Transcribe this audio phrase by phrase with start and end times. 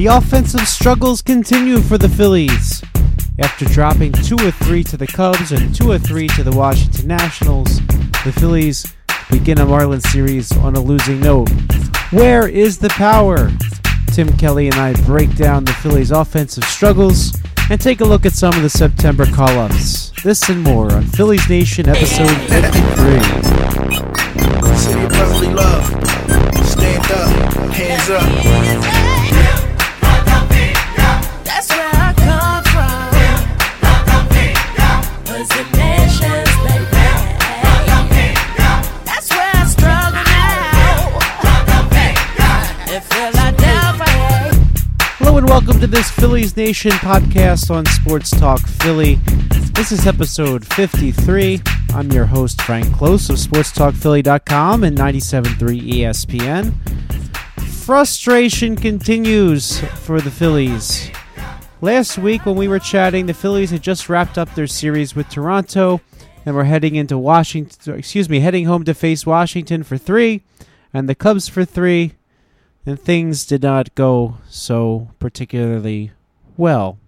[0.00, 2.82] The offensive struggles continue for the Phillies.
[3.38, 7.06] After dropping 2 or 3 to the Cubs and 2 or 3 to the Washington
[7.06, 7.80] Nationals,
[8.24, 8.94] the Phillies
[9.30, 11.50] begin a Marlins series on a losing note.
[12.12, 13.52] Where is the power?
[14.06, 17.38] Tim Kelly and I break down the Phillies' offensive struggles
[17.68, 20.12] and take a look at some of the September call ups.
[20.24, 23.20] This and more on Phillies Nation episode 53.
[24.78, 25.12] City of
[25.52, 25.84] love.
[26.64, 28.99] Stand up, hands up.
[45.70, 49.20] Welcome to this Phillies Nation podcast on Sports Talk Philly.
[49.72, 51.62] This is episode 53.
[51.90, 56.74] I'm your host, Frank Close of SportsTalkPhilly.com and 97.3 ESPN.
[57.84, 61.08] Frustration continues for the Phillies.
[61.80, 65.28] Last week, when we were chatting, the Phillies had just wrapped up their series with
[65.28, 66.00] Toronto
[66.44, 70.42] and were heading into Washington, excuse me, heading home to face Washington for three
[70.92, 72.14] and the Cubs for three
[72.86, 76.12] and things did not go so particularly
[76.56, 76.98] well.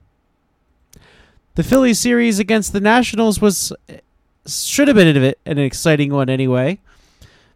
[1.54, 3.72] The Phillies series against the Nationals was
[4.46, 6.78] should have been an exciting one anyway.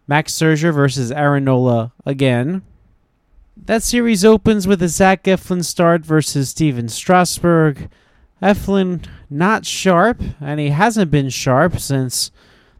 [0.06, 2.62] Max Scherzer versus Aaron Nola again.
[3.56, 7.88] That series opens with a Zach Eflin start versus Stephen Strasburg.
[8.42, 12.30] Eflin not sharp, and he hasn't been sharp since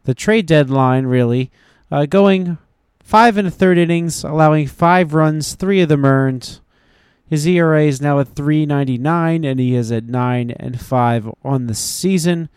[0.03, 1.51] the trade deadline, really.
[1.91, 2.57] Uh, going
[3.07, 6.59] five and a third innings, allowing five runs, three of them earned.
[7.29, 11.73] His ERA is now at 3.99, and he is at nine and five on the
[11.73, 12.49] season.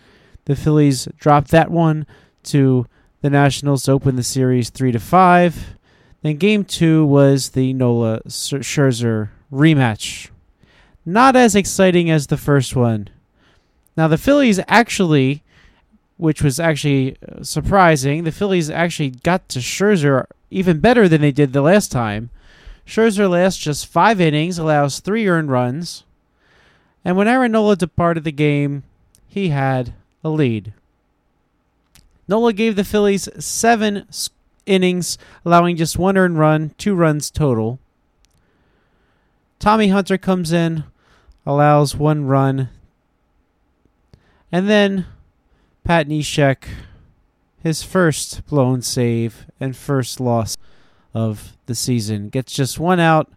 [0.47, 2.05] The Phillies dropped that one
[2.45, 2.87] to
[3.21, 5.77] the Nationals to open the series three to five.
[6.23, 10.31] Then game two was the Nola Scherzer rematch.
[11.07, 13.09] Not as exciting as the first one.
[13.97, 15.45] Now the Phillies actually,
[16.17, 21.33] which was actually uh, surprising, the Phillies actually got to Scherzer even better than they
[21.33, 22.31] did the last time.
[22.87, 26.05] Scherzer lasts just five innings, allows three earned runs,
[27.05, 28.83] and when Aaron Nola departed the game,
[29.29, 29.95] he had
[30.25, 30.73] a lead.
[32.27, 34.07] Nola gave the Phillies seven
[34.67, 37.79] innings, allowing just one earned run, two runs total.
[39.59, 40.85] Tommy Hunter comes in,
[41.45, 42.69] allows one run,
[44.51, 45.07] and then
[45.85, 46.65] Pat Neshek,
[47.63, 50.57] his first blown save and first loss
[51.13, 53.31] of the season, gets just one out,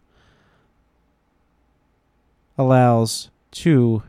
[2.57, 4.03] allows two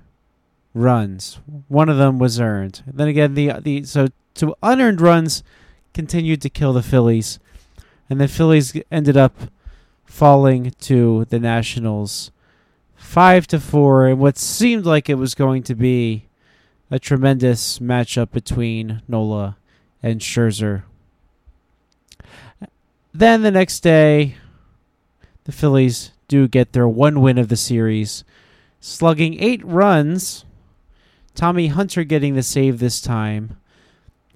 [0.73, 1.41] runs.
[1.69, 2.83] One of them was earned.
[2.87, 5.43] Then again, the the so two unearned runs
[5.93, 7.39] continued to kill the Phillies,
[8.11, 9.35] and the Phillies ended up
[10.05, 12.31] falling to the Nationals
[12.95, 16.27] five to four in what seemed like it was going to be
[16.91, 19.57] a tremendous matchup between Nola
[20.05, 20.83] and Scherzer.
[23.15, 24.37] Then the next day,
[25.45, 28.23] the Phillies do get their one win of the series,
[28.81, 30.45] slugging eight runs.
[31.35, 33.57] Tommy Hunter getting the save this time.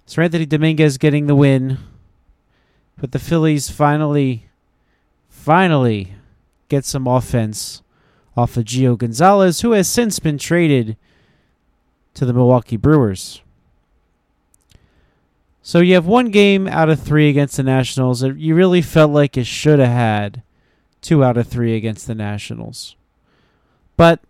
[0.07, 1.77] Seranthony Dominguez getting the win.
[2.97, 4.49] But the Phillies finally,
[5.29, 6.15] finally
[6.71, 7.83] get some offense
[8.35, 10.97] off of Gio Gonzalez, who has since been traded
[12.15, 13.43] to the Milwaukee Brewers.
[15.69, 18.23] So you have one game out of three against the Nationals.
[18.23, 20.43] You really felt like you should have had
[21.03, 22.97] two out of three against the Nationals.
[23.95, 24.21] But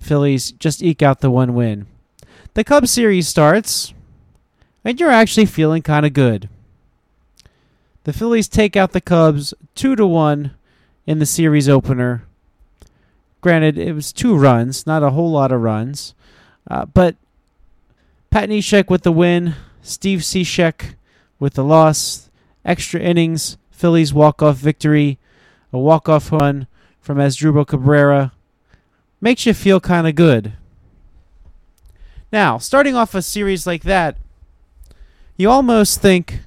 [0.00, 1.84] Phillies just eke out the one win.
[2.54, 3.92] The Cubs series starts,
[4.86, 6.48] and you're actually feeling kind of good.
[8.04, 10.52] The Phillies take out the Cubs two to one
[11.04, 12.24] in the series opener.
[13.42, 16.14] Granted, it was two runs, not a whole lot of runs,
[16.70, 17.16] uh, but
[18.30, 19.54] Pat Neshek with the win,
[19.86, 20.94] Steve Cishek
[21.38, 22.30] with the loss,
[22.64, 25.18] extra innings, Phillies walk off victory,
[25.74, 26.66] a walk off run
[27.00, 28.32] from Asdrubal Cabrera
[29.20, 30.54] makes you feel kind of good.
[32.32, 34.16] Now, starting off a series like that,
[35.36, 36.40] you almost think,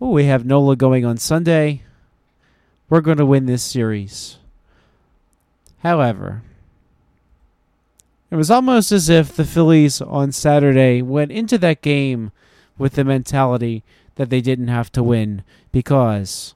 [0.00, 1.82] oh, we have Nola going on Sunday.
[2.88, 4.38] We're going to win this series.
[5.84, 6.42] However,
[8.28, 12.32] it was almost as if the Phillies on Saturday went into that game
[12.78, 13.82] with the mentality
[14.16, 15.42] that they didn't have to win
[15.72, 16.54] because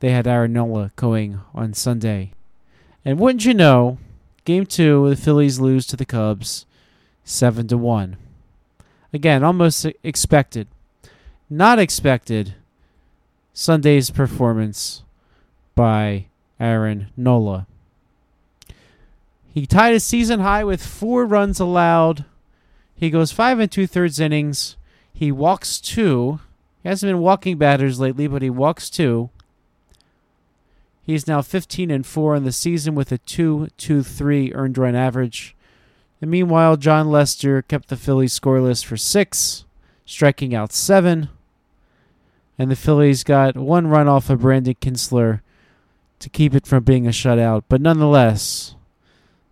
[0.00, 2.32] they had Aaron Nola going on Sunday.
[3.04, 3.98] And wouldn't you know,
[4.44, 6.66] game two, the Phillies lose to the Cubs
[7.24, 8.16] seven to one.
[9.12, 10.68] Again, almost expected.
[11.50, 12.54] Not expected
[13.52, 15.02] Sunday's performance
[15.74, 16.26] by
[16.60, 17.66] Aaron Nola.
[19.52, 22.24] He tied his season high with four runs allowed.
[22.94, 24.76] He goes five and two thirds innings.
[25.18, 26.38] He walks two.
[26.80, 29.30] He hasn't been walking batters lately, but he walks two.
[31.02, 35.56] He's now 15 and 4 in the season with a 2.23 earned run average.
[36.22, 39.64] And meanwhile, Jon Lester kept the Phillies scoreless for six,
[40.06, 41.30] striking out seven.
[42.56, 45.40] And the Phillies got one run off of Brandon Kintzler
[46.20, 47.64] to keep it from being a shutout.
[47.68, 48.76] But nonetheless,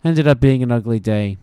[0.01, 1.37] ended up being an ugly day.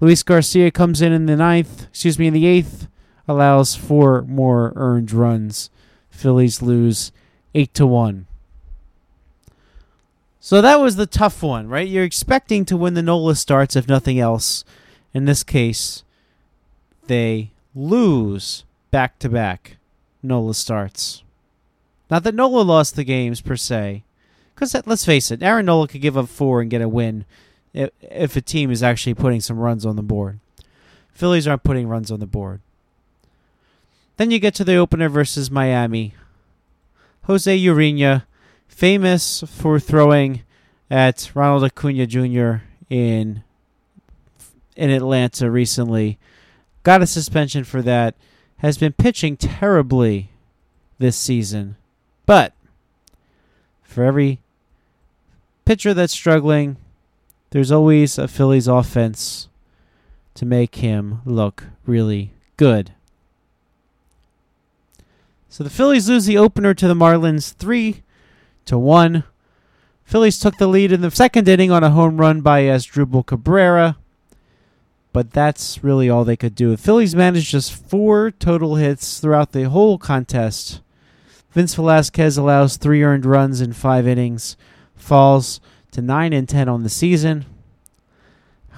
[0.00, 2.88] Luis Garcia comes in in the ninth, excuse me, in the eighth,
[3.28, 5.70] allows four more earned runs.
[6.10, 7.12] Phillies lose
[7.54, 8.26] eight to one.
[10.40, 11.86] So that was the tough one, right?
[11.86, 14.64] You're expecting to win the Nola starts, if nothing else.
[15.14, 16.02] In this case,
[17.06, 19.76] they lose back to back
[20.22, 21.22] Nola starts.
[22.10, 24.02] Not that Nola lost the games per se,
[24.54, 27.24] because let's face it, Aaron Nola could give up four and get a win
[27.72, 30.40] if a team is actually putting some runs on the board.
[31.12, 32.60] Phillies aren't putting runs on the board.
[34.16, 36.14] Then you get to the opener versus Miami.
[37.24, 38.24] Jose Urena
[38.68, 40.42] famous for throwing
[40.90, 42.64] at Ronald Acuna Jr.
[42.90, 43.42] in
[44.76, 46.18] in Atlanta recently.
[46.82, 48.14] Got a suspension for that.
[48.58, 50.30] Has been pitching terribly
[50.98, 51.76] this season.
[52.26, 52.52] But
[53.82, 54.40] for every
[55.64, 56.76] pitcher that's struggling,
[57.50, 59.48] there's always a Phillies offense
[60.34, 62.92] to make him look really good.
[65.52, 68.02] So the Phillies lose the opener to the Marlins 3
[68.64, 69.22] to 1.
[70.02, 73.98] Phillies took the lead in the second inning on a home run by Asdrubal Cabrera,
[75.12, 76.70] but that's really all they could do.
[76.70, 80.80] The Phillies managed just four total hits throughout the whole contest.
[81.50, 84.56] Vince Velasquez allows three earned runs in five innings,
[84.94, 85.60] falls
[85.90, 87.44] to 9 and 10 on the season.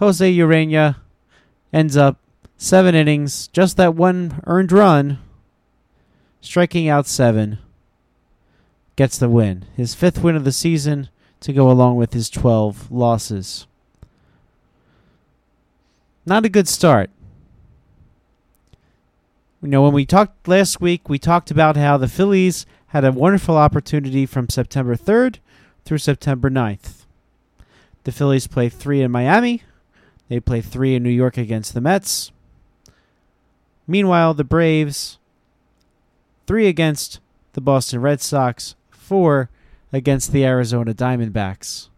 [0.00, 0.96] Jose Urena
[1.72, 2.18] ends up
[2.56, 5.20] seven innings, just that one earned run,
[6.44, 7.58] striking out seven
[8.96, 9.64] gets the win.
[9.76, 11.08] His fifth win of the season
[11.40, 13.66] to go along with his 12 losses.
[16.26, 17.10] Not a good start.
[19.62, 23.12] You know, when we talked last week, we talked about how the Phillies had a
[23.12, 25.38] wonderful opportunity from September 3rd
[25.84, 27.04] through September 9th.
[28.04, 29.62] The Phillies play three in Miami.
[30.28, 32.32] They play three in New York against the Mets.
[33.86, 35.18] Meanwhile, the Braves,
[36.46, 37.20] three against
[37.52, 39.50] the Boston Red Sox, four
[39.92, 41.88] against the Arizona Diamondbacks.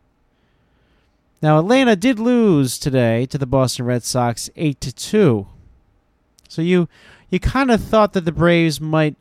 [1.42, 5.46] Now Atlanta did lose today to the Boston Red Sox 8 to 2.
[6.48, 6.88] So you
[7.28, 9.16] you kind of thought that the Braves might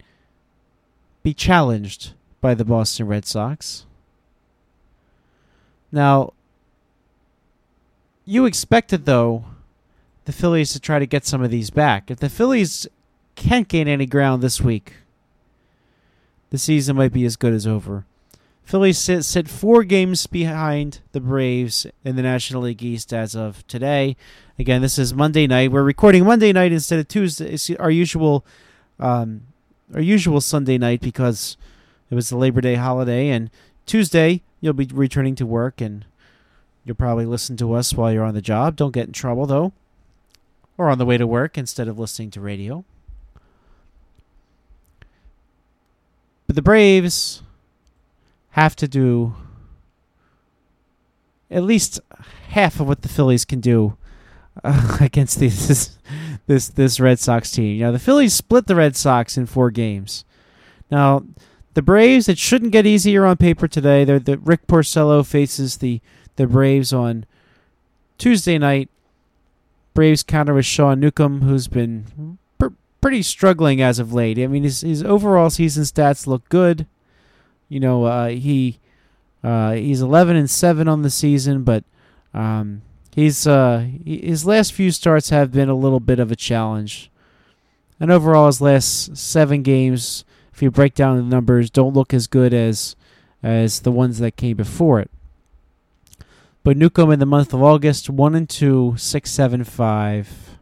[1.23, 3.85] be challenged by the Boston Red Sox.
[5.91, 6.33] Now
[8.25, 9.45] you expected though
[10.25, 12.09] the Phillies to try to get some of these back.
[12.09, 12.87] If the Phillies
[13.35, 14.93] can't gain any ground this week,
[16.49, 18.05] the season might be as good as over.
[18.63, 23.65] Phillies sit, sit four games behind the Braves in the National League East as of
[23.67, 24.17] today.
[24.57, 25.71] Again, this is Monday night.
[25.71, 27.53] We're recording Monday night instead of Tuesday.
[27.53, 28.43] It's our usual,
[28.99, 29.41] um,
[29.93, 31.57] our usual Sunday night because
[32.09, 33.29] it was the Labor Day holiday.
[33.29, 33.51] And
[33.85, 36.05] Tuesday you'll be returning to work, and
[36.83, 38.75] you'll probably listen to us while you're on the job.
[38.75, 39.73] Don't get in trouble though,
[40.75, 42.83] or on the way to work instead of listening to radio.
[46.47, 47.41] But the Braves
[48.51, 49.35] have to do
[51.49, 51.99] at least
[52.49, 53.97] half of what the Phillies can do
[54.63, 55.97] uh, against this
[56.47, 57.75] this this Red Sox team.
[57.75, 60.25] You know, the Phillies split the Red Sox in four games.
[60.91, 61.25] Now,
[61.73, 64.03] the Braves it shouldn't get easier on paper today.
[64.03, 66.01] They're, the Rick Porcello faces the
[66.35, 67.25] the Braves on
[68.17, 68.89] Tuesday night.
[69.93, 72.37] Braves counter with Sean Newcomb, who's been
[73.05, 74.39] pretty struggling as of late.
[74.39, 76.87] I mean, his his overall season stats look good.
[77.69, 78.79] You know, uh, he
[79.43, 81.83] uh, he's 11 and seven on the season, but
[82.33, 82.81] um,
[83.13, 87.11] he's uh, his last few starts have been a little bit of a challenge.
[87.99, 92.25] And overall, his last seven games, if you break down the numbers, don't look as
[92.25, 92.95] good as
[93.43, 95.11] as the ones that came before it.
[96.63, 100.57] But Newcomb in the month of August, one and two, six seven five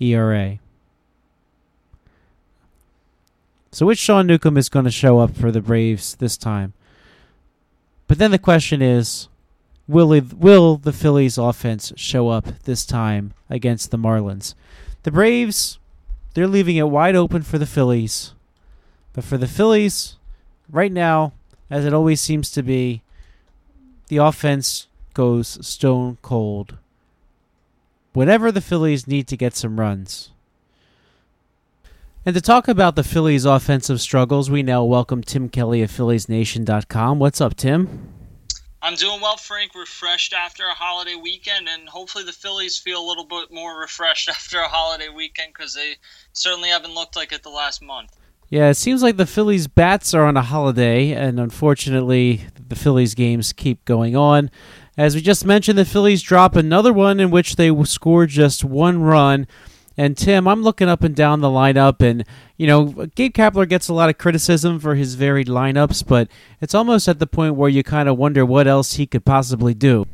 [0.00, 0.58] ERA.
[3.70, 6.72] So which Sean Newcomb is going to show up for the Braves this time?
[8.06, 9.28] But then the question is,
[9.86, 14.54] will it, will the Phillies offense show up this time against the Marlins?
[15.02, 15.78] The Braves,
[16.34, 18.32] they're leaving it wide open for the Phillies.
[19.12, 20.16] But for the Phillies,
[20.70, 21.32] right now,
[21.70, 23.02] as it always seems to be,
[24.08, 26.78] the offense goes stone cold.
[28.14, 30.30] Whenever the Phillies need to get some runs.
[32.28, 37.18] And to talk about the Phillies' offensive struggles, we now welcome Tim Kelly of PhilliesNation.com.
[37.18, 38.12] What's up, Tim?
[38.82, 39.74] I'm doing well, Frank.
[39.74, 44.28] Refreshed after a holiday weekend, and hopefully the Phillies feel a little bit more refreshed
[44.28, 45.94] after a holiday weekend because they
[46.34, 48.14] certainly haven't looked like it the last month.
[48.50, 53.14] Yeah, it seems like the Phillies' bats are on a holiday, and unfortunately, the Phillies'
[53.14, 54.50] games keep going on.
[54.98, 59.00] As we just mentioned, the Phillies drop another one in which they score just one
[59.00, 59.46] run.
[59.98, 62.24] And Tim, I'm looking up and down the lineup, and
[62.56, 62.84] you know,
[63.16, 66.28] Gabe Kapler gets a lot of criticism for his varied lineups, but
[66.60, 69.74] it's almost at the point where you kind of wonder what else he could possibly
[69.74, 70.06] do.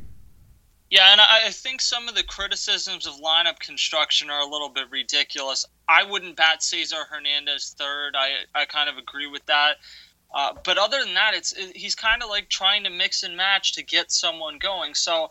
[0.89, 4.87] Yeah, and I think some of the criticisms of lineup construction are a little bit
[4.91, 5.67] ridiculous.
[5.89, 8.15] I wouldn't bat Cesar Hernandez third.
[8.17, 9.75] I I kind of agree with that.
[10.33, 13.37] Uh, but other than that, it's it, he's kind of like trying to mix and
[13.37, 14.95] match to get someone going.
[14.95, 15.31] So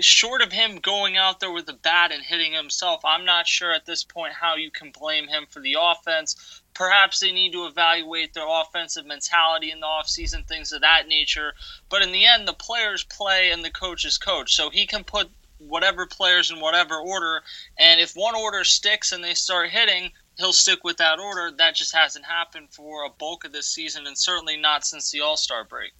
[0.00, 3.72] short of him going out there with a bat and hitting himself, I'm not sure
[3.72, 6.62] at this point how you can blame him for the offense.
[6.74, 11.54] Perhaps they need to evaluate their offensive mentality in the offseason, things of that nature.
[11.88, 14.54] But in the end, the players play and the coaches coach.
[14.54, 17.42] So he can put whatever players in whatever order.
[17.78, 21.54] And if one order sticks and they start hitting, he'll stick with that order.
[21.56, 25.20] That just hasn't happened for a bulk of this season and certainly not since the
[25.20, 25.92] All Star break.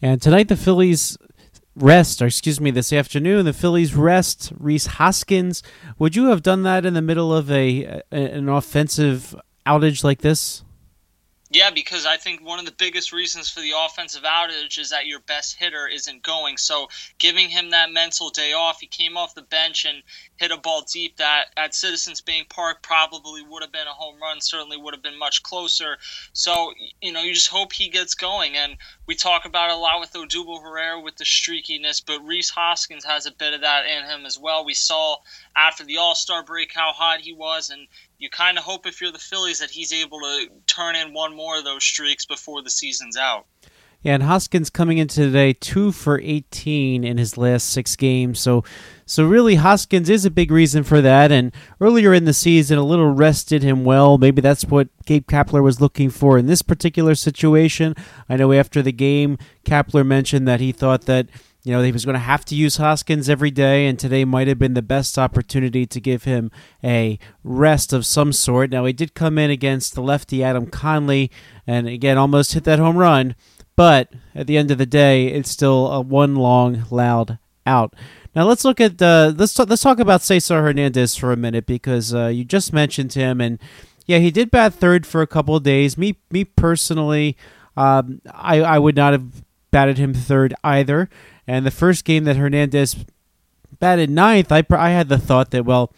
[0.00, 1.16] And tonight, the Phillies
[1.74, 5.62] rest, or excuse me, this afternoon, the Phillies rest Rhys Hoskins.
[5.98, 9.34] Would you have done that in the middle of a an offensive
[9.66, 10.64] outage like this?
[11.54, 15.06] Yeah, because I think one of the biggest reasons for the offensive outage is that
[15.06, 16.56] your best hitter isn't going.
[16.56, 20.02] So giving him that mental day off, he came off the bench and
[20.36, 24.16] hit a ball deep that at Citizens Bank Park probably would have been a home
[24.18, 25.98] run, certainly would have been much closer.
[26.32, 28.56] So, you know, you just hope he gets going.
[28.56, 33.04] And we talk about a lot with Odubel Herrera with the streakiness, but Rhys Hoskins
[33.04, 34.64] has a bit of that in him as well.
[34.64, 35.16] We saw
[35.54, 37.88] after the All Star break how hot he was, and
[38.22, 41.34] you kind of hope if you're the Phillies that he's able to turn in one
[41.34, 43.46] more of those streaks before the season's out.
[44.02, 48.40] Yeah, and Hoskins coming into today two for 18 in his last six games.
[48.40, 48.64] So,
[49.06, 51.30] so really, Hoskins is a big reason for that.
[51.30, 54.18] And earlier in the season, a little rest did him well.
[54.18, 57.94] Maybe that's what Gabe Kapler was looking for in this particular situation.
[58.28, 61.28] I know after the game, Kapler mentioned that he thought that
[61.64, 64.48] you know, he was going to have to use Hoskins every day, and today might
[64.48, 66.50] have been the best opportunity to give him
[66.82, 68.70] a rest of some sort.
[68.70, 71.30] Now, he did come in against the lefty Adam Conley,
[71.66, 73.36] and again, almost hit that home run,
[73.76, 77.94] but at the end of the day, it's still a one long, loud out.
[78.34, 81.66] Now let's look at uh, let's talk, let's talk about Cesar Hernandez for a minute
[81.66, 83.58] because uh, you just mentioned him, and
[84.06, 85.98] yeah, he did bat third for a couple of days.
[85.98, 87.36] Me me personally,
[87.76, 91.10] um, I I would not have batted him third either.
[91.46, 93.04] And the first game that Hernandez
[93.78, 95.92] batted ninth, I, I had the thought that, well,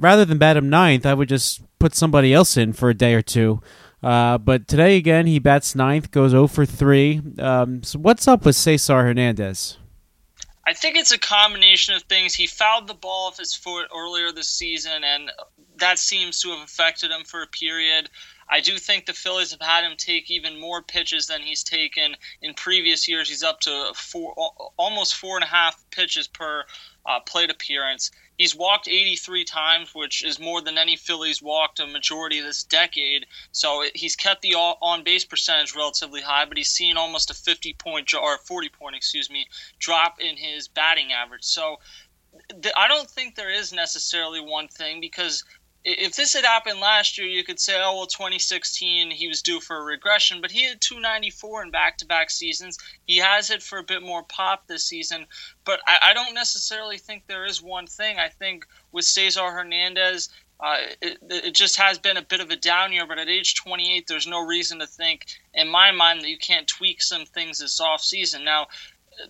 [0.00, 3.14] rather than bat him ninth, I would just put somebody else in for a day
[3.14, 3.60] or two.
[4.02, 7.22] Uh, but today again, he bats ninth, goes 0 for 3.
[7.38, 9.78] Um, so what's up with Cesar Hernandez?
[10.66, 12.34] I think it's a combination of things.
[12.34, 15.30] He fouled the ball off his foot earlier this season, and
[15.78, 18.10] that seems to have affected him for a period.
[18.48, 22.16] I do think the Phillies have had him take even more pitches than he's taken
[22.40, 23.28] in previous years.
[23.28, 24.34] He's up to four,
[24.76, 26.64] almost four and a half pitches per
[27.06, 28.10] uh, plate appearance.
[28.38, 32.62] He's walked 83 times, which is more than any Phillies walked a majority of this
[32.62, 33.26] decade.
[33.52, 37.74] So he's kept the on base percentage relatively high, but he's seen almost a 50
[37.74, 39.46] point or 40 point, excuse me,
[39.78, 41.44] drop in his batting average.
[41.44, 41.78] So
[42.76, 45.44] I don't think there is necessarily one thing because
[45.84, 49.60] if this had happened last year, you could say, oh, well, 2016, he was due
[49.60, 52.78] for a regression, but he had 294 in back to back seasons.
[53.06, 55.26] He has it for a bit more pop this season,
[55.64, 58.18] but I, I, don't necessarily think there is one thing.
[58.18, 60.28] I think with Cesar Hernandez,
[60.60, 63.56] uh, it, it, just has been a bit of a down year, but at age
[63.56, 67.58] 28, there's no reason to think, in my mind, that you can't tweak some things
[67.58, 68.44] this offseason.
[68.44, 68.68] Now,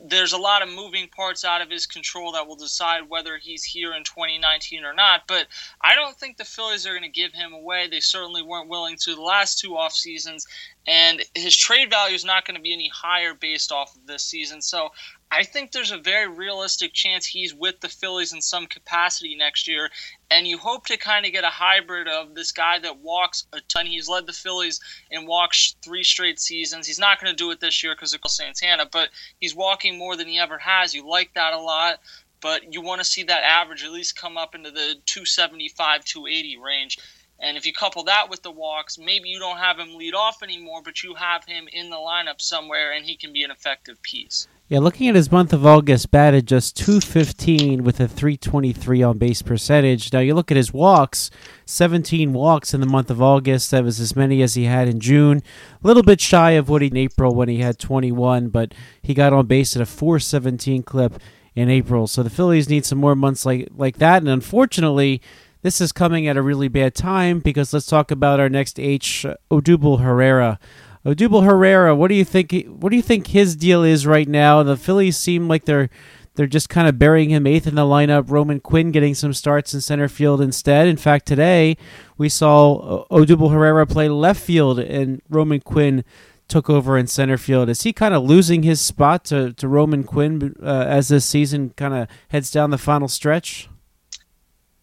[0.04, 3.64] there's a lot of moving parts out of his control that will decide whether he's
[3.64, 5.22] here in 2019 or not.
[5.26, 5.46] But
[5.80, 7.88] I don't think the Phillies are going to give him away.
[7.88, 10.46] They certainly weren't willing to the last two off seasons,
[10.86, 14.24] and his trade value is not going to be any higher based off of this
[14.24, 14.62] season.
[14.62, 14.90] So
[15.34, 19.66] I think there's a very realistic chance he's with the Phillies in some capacity next
[19.66, 19.88] year.
[20.30, 23.62] And you hope to kind of get a hybrid of this guy that walks a
[23.62, 23.86] ton.
[23.86, 24.78] He's led the Phillies
[25.10, 26.86] in walks three straight seasons.
[26.86, 29.08] He's not going to do it this year because of Santana, but
[29.40, 30.92] he's walking more than he ever has.
[30.92, 31.98] You like that a lot
[32.42, 36.58] but you want to see that average at least come up into the 275 280
[36.58, 36.98] range
[37.38, 40.42] and if you couple that with the walks maybe you don't have him lead off
[40.42, 44.02] anymore but you have him in the lineup somewhere and he can be an effective
[44.02, 49.18] piece Yeah, looking at his month of August, batted just 215 with a 323 on
[49.18, 50.10] base percentage.
[50.14, 51.30] Now you look at his walks,
[51.66, 53.70] 17 walks in the month of August.
[53.70, 55.42] That was as many as he had in June.
[55.84, 59.12] A little bit shy of what he in April when he had 21, but he
[59.12, 61.20] got on base at a 417 clip
[61.54, 62.06] in April.
[62.06, 64.22] So the Phillies need some more months like like that.
[64.22, 65.20] And unfortunately,
[65.60, 69.26] this is coming at a really bad time because let's talk about our next H,
[69.50, 70.58] Odubel Herrera.
[71.04, 72.52] Odubel Herrera, what do you think?
[72.66, 74.62] What do you think his deal is right now?
[74.62, 75.90] The Phillies seem like they're
[76.34, 78.30] they're just kind of burying him eighth in the lineup.
[78.30, 80.86] Roman Quinn getting some starts in center field instead.
[80.86, 81.76] In fact, today
[82.16, 86.04] we saw Odubel Herrera play left field, and Roman Quinn
[86.48, 87.68] took over in center field.
[87.68, 91.70] Is he kind of losing his spot to, to Roman Quinn uh, as this season
[91.76, 93.68] kind of heads down the final stretch?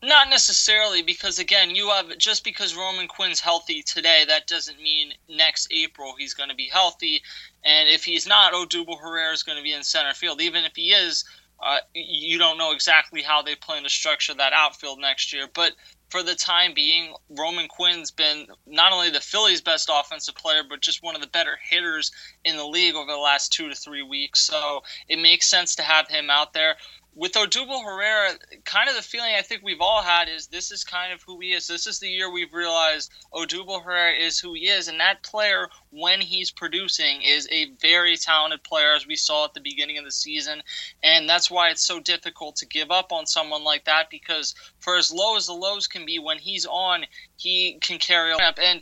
[0.02, 5.14] Not necessarily, because again, you have just because Roman Quinn's healthy today, that doesn't mean
[5.28, 7.22] next April he's going to be healthy.
[7.66, 10.40] And if he's not, Odubel Herrera is going to be in center field.
[10.42, 11.26] Even if he is,
[11.62, 15.48] uh, you don't know exactly how they plan to structure that outfield next year.
[15.54, 15.74] But
[16.10, 20.80] for the time being, Roman Quinn's been not only the Phillies' best offensive player, but
[20.80, 22.12] just one of the better hitters
[22.46, 24.40] in the league over the last two to three weeks.
[24.40, 26.78] So it makes sense to have him out there
[27.20, 28.32] with Odubel Herrera,
[28.64, 31.38] kind of the feeling I think we've all had is this is kind of who
[31.42, 31.68] he is.
[31.68, 35.68] This is the year we've realized Odubel Herrera is who he is, and that player,
[35.92, 40.06] when he's producing, is a very talented player, as we saw at the beginning of
[40.06, 40.64] the season,
[41.04, 44.96] and that's why it's so difficult to give up on someone like that because for
[44.96, 47.04] as low as the lows can be, when he's on,
[47.36, 48.82] he can carry up and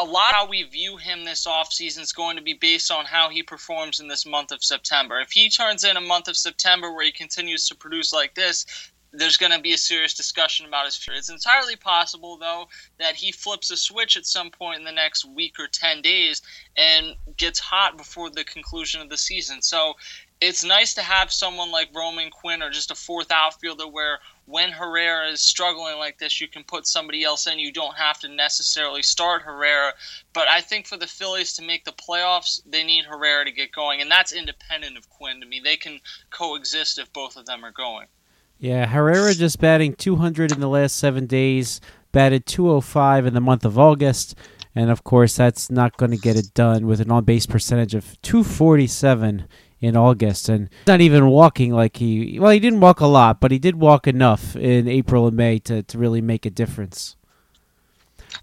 [0.00, 3.28] a lot how we view him this offseason is going to be based on how
[3.28, 5.20] he performs in this month of September.
[5.20, 8.64] If he turns in a month of September where he continues to produce like this,
[9.12, 11.18] there's going to be a serious discussion about his future.
[11.18, 15.26] It's entirely possible, though, that he flips a switch at some point in the next
[15.26, 16.40] week or 10 days
[16.76, 19.60] and gets hot before the conclusion of the season.
[19.60, 19.94] So
[20.40, 24.70] it's nice to have someone like Roman Quinn or just a fourth outfielder where when
[24.70, 27.58] Herrera is struggling like this, you can put somebody else in.
[27.58, 29.92] You don't have to necessarily start Herrera.
[30.32, 33.70] But I think for the Phillies to make the playoffs, they need Herrera to get
[33.70, 34.00] going.
[34.00, 35.60] And that's independent of Quinn to me.
[35.62, 36.00] They can
[36.30, 38.06] coexist if both of them are going.
[38.58, 41.80] Yeah, Herrera just batting 200 in the last seven days,
[42.12, 44.34] batted 205 in the month of August.
[44.74, 47.94] And of course, that's not going to get it done with an on base percentage
[47.94, 49.46] of 247
[49.80, 52.38] in August, and not even walking like he.
[52.38, 55.58] Well, he didn't walk a lot, but he did walk enough in April and May
[55.60, 57.16] to, to really make a difference.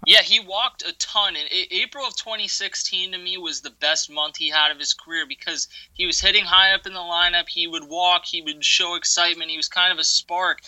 [0.06, 1.34] Yeah, he walked a ton.
[1.36, 5.26] And April of 2016 to me was the best month he had of his career
[5.26, 7.48] because he was hitting high up in the lineup.
[7.48, 9.50] He would walk, he would show excitement.
[9.50, 10.60] He was kind of a spark.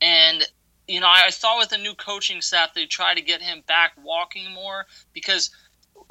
[0.00, 0.46] And,
[0.86, 3.92] you know, I thought with the new coaching staff, they'd try to get him back
[4.02, 5.50] walking more because–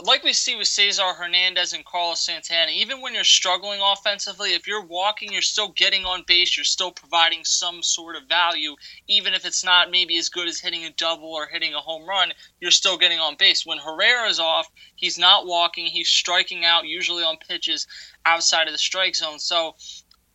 [0.04, 4.68] like we see with Cesar Hernandez and Carlos Santana, even when you're struggling offensively, if
[4.68, 8.76] you're walking, you're still getting on base, you're still providing some sort of value,
[9.08, 12.08] even if it's not maybe as good as hitting a double or hitting a home
[12.08, 13.66] run, you're still getting on base.
[13.66, 17.88] When Herrera's off, he's not walking, he's striking out, usually on pitches
[18.24, 19.40] outside of the strike zone.
[19.40, 19.76] So,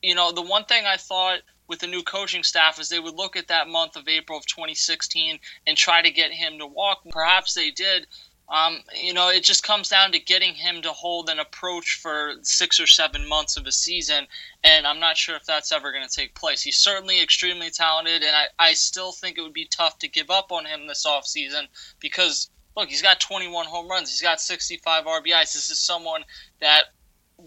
[0.02, 3.14] you know, the one thing I thought with the new coaching staff is they would
[3.14, 7.02] look at that month of April of 2016 and try to get him to walk.
[7.10, 8.08] Perhaps they did,
[8.48, 12.34] um, you know, it just comes down to getting him to hold an approach for
[12.42, 14.26] six or seven months of a season,
[14.62, 16.62] and I'm not sure if that's ever going to take place.
[16.62, 20.30] He's certainly extremely talented, and I, I still think it would be tough to give
[20.30, 21.66] up on him this offseason
[21.98, 25.52] because, look, he's got 21 home runs, he's got 65 RBIs.
[25.54, 26.22] This is someone
[26.60, 26.84] that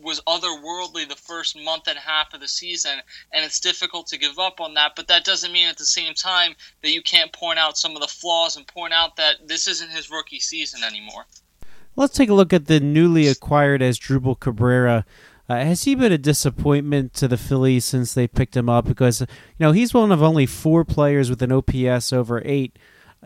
[0.01, 2.99] was otherworldly the first month and a half of the season,
[3.31, 4.93] and it's difficult to give up on that.
[4.95, 8.01] But that doesn't mean at the same time that you can't point out some of
[8.01, 11.25] the flaws and point out that this isn't his rookie season anymore.
[11.95, 15.05] Let's take a look at the newly acquired Asdrubal Cabrera.
[15.47, 18.86] Uh, has he been a disappointment to the Phillies since they picked him up?
[18.86, 19.27] Because you
[19.60, 22.77] know he's one of only four players with an OPS over eight.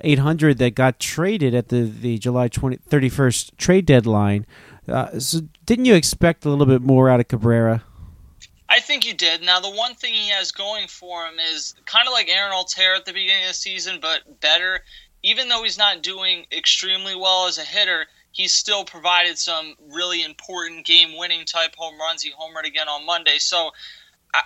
[0.01, 4.45] 800 that got traded at the, the July 20, 31st trade deadline.
[4.89, 7.83] Uh, so didn't you expect a little bit more out of Cabrera?
[8.69, 9.41] I think you did.
[9.41, 12.95] Now, the one thing he has going for him is kind of like Aaron Altherr
[12.95, 14.81] at the beginning of the season, but better.
[15.23, 20.23] Even though he's not doing extremely well as a hitter, he's still provided some really
[20.23, 22.21] important game-winning type home runs.
[22.21, 23.71] He homered again on Monday, so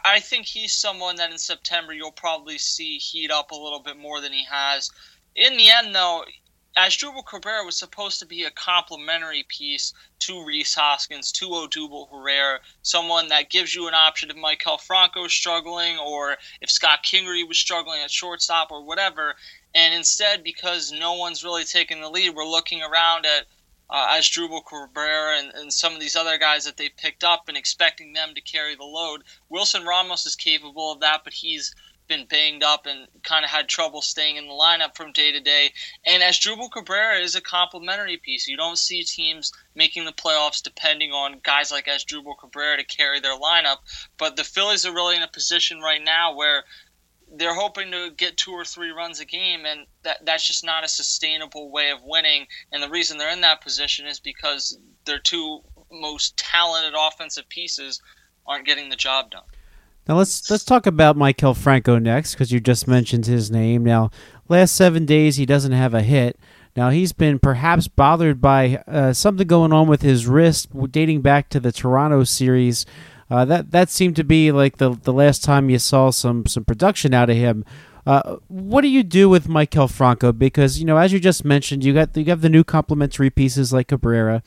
[0.05, 3.97] I think he's someone that in September you'll probably see heat up a little bit
[3.97, 4.89] more than he has.
[5.35, 6.23] In the end, though,
[6.75, 12.61] Asdrubal Cabrera was supposed to be a complementary piece to Rhys Hoskins, to Odubel Herrera,
[12.81, 17.47] someone that gives you an option if Maikel Franco is struggling or if Scott Kingery
[17.47, 19.35] was struggling at shortstop or whatever.
[19.75, 23.45] And instead, because no one's really taking the lead, we're looking around at
[23.91, 27.55] uh, Asdrubal Cabrera and, and some of these other guys that they picked up and
[27.55, 29.23] expecting them to carry the load.
[29.49, 31.75] Wilson Ramos is capable of that, but he's
[32.07, 35.39] been banged up and kind of had trouble staying in the lineup from day to
[35.39, 35.71] day.
[36.05, 38.47] And Asdrubal Cabrera is a complementary piece.
[38.47, 43.19] You don't see teams making the playoffs depending on guys like Asdrubal Cabrera to carry
[43.19, 43.77] their lineup.
[44.17, 46.63] But the Phillies are really in a position right now where
[47.35, 50.83] they're hoping to get two or three runs a game, and that that's just not
[50.83, 52.45] a sustainable way of winning.
[52.71, 55.61] And the reason they're in that position is because their two
[55.91, 58.01] most talented offensive pieces
[58.45, 59.43] aren't getting the job done.
[60.07, 63.83] Now let's let's talk about Maikel Franco next because you just mentioned his name.
[63.83, 64.11] Now,
[64.49, 66.37] last seven days he doesn't have a hit.
[66.75, 71.49] Now he's been perhaps bothered by uh, something going on with his wrist, dating back
[71.49, 72.85] to the Toronto series.
[73.29, 76.65] Uh, that that seemed to be like the the last time you saw some some
[76.65, 77.63] production out of him.
[78.05, 80.33] Uh, what do you do with Maikel Franco?
[80.33, 83.71] Because you know, as you just mentioned, you got you have the new complementary pieces
[83.71, 84.43] like Cabrera,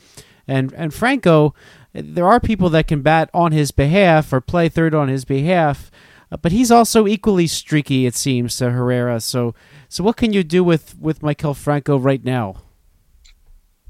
[0.47, 1.55] and and Franco
[1.97, 5.91] there are people that can bat on his behalf or play third on his behalf,
[6.31, 9.21] uh, but he's also equally streaky, it seems, to Herrera.
[9.21, 9.55] So,
[9.89, 12.63] so what can you do with with Maikel Franco right now?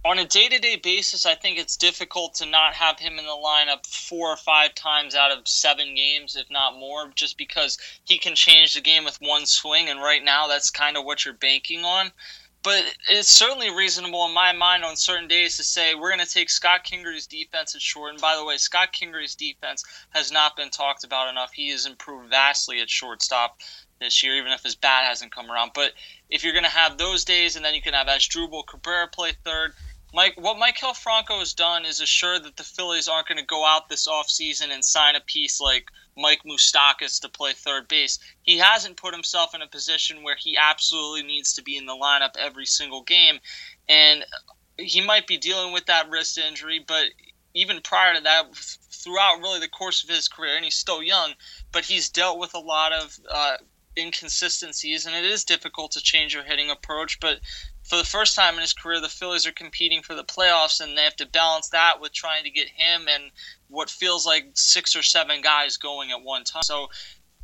[0.04, 3.24] On a day to day basis, I think it's difficult to not have him in
[3.24, 7.76] the lineup four or five times out of seven games, if not more, just because
[8.04, 9.88] he can change the game with one swing.
[9.88, 12.12] And right now, that's kind of what you're banking on
[12.66, 16.26] but it's certainly reasonable in my mind on certain days to say we're going to
[16.26, 18.10] take Scott Kingery's defense at short.
[18.10, 21.52] And by the way, Scott Kingery's defense has not been talked about enough.
[21.52, 23.60] He has improved vastly at shortstop
[24.00, 25.70] this year, even if his bat hasn't come around.
[25.76, 25.92] But
[26.28, 29.34] if you're going to have those days, and then you can have Asdrubal Cabrera play
[29.44, 29.72] third,
[30.14, 33.66] Mike, what Maikel Franco has done is assure that the Phillies aren't going to go
[33.66, 38.18] out this offseason and sign a piece like Mike Moustakas to play third base.
[38.42, 41.92] He hasn't put himself in a position where he absolutely needs to be in the
[41.92, 43.38] lineup every single game.
[43.88, 44.24] And
[44.78, 47.06] he might be dealing with that wrist injury, but
[47.54, 51.32] even prior to that, throughout really the course of his career, and he's still young,
[51.72, 53.56] but he's dealt with a lot of uh,
[53.96, 57.18] inconsistencies, and it is difficult to change your hitting approach.
[57.20, 57.40] But
[57.86, 60.98] for the first time in his career, the Phillies are competing for the playoffs, and
[60.98, 63.30] they have to balance that with trying to get him and
[63.68, 66.64] what feels like six or seven guys going at one time.
[66.64, 66.88] So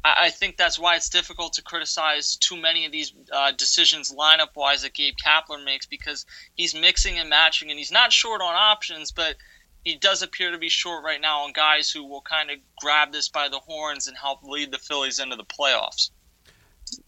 [0.05, 4.57] I, think that's why it's difficult to criticize too many of these uh, decisions lineup
[4.57, 8.55] wise that Gabe Kapler makes because he's mixing and matching, and he's not short on
[8.55, 9.37] options, but
[9.85, 13.12] he does appear to be short right now on guys who will kind of grab
[13.12, 16.11] this by the horns and help lead the Phillies into the playoffs.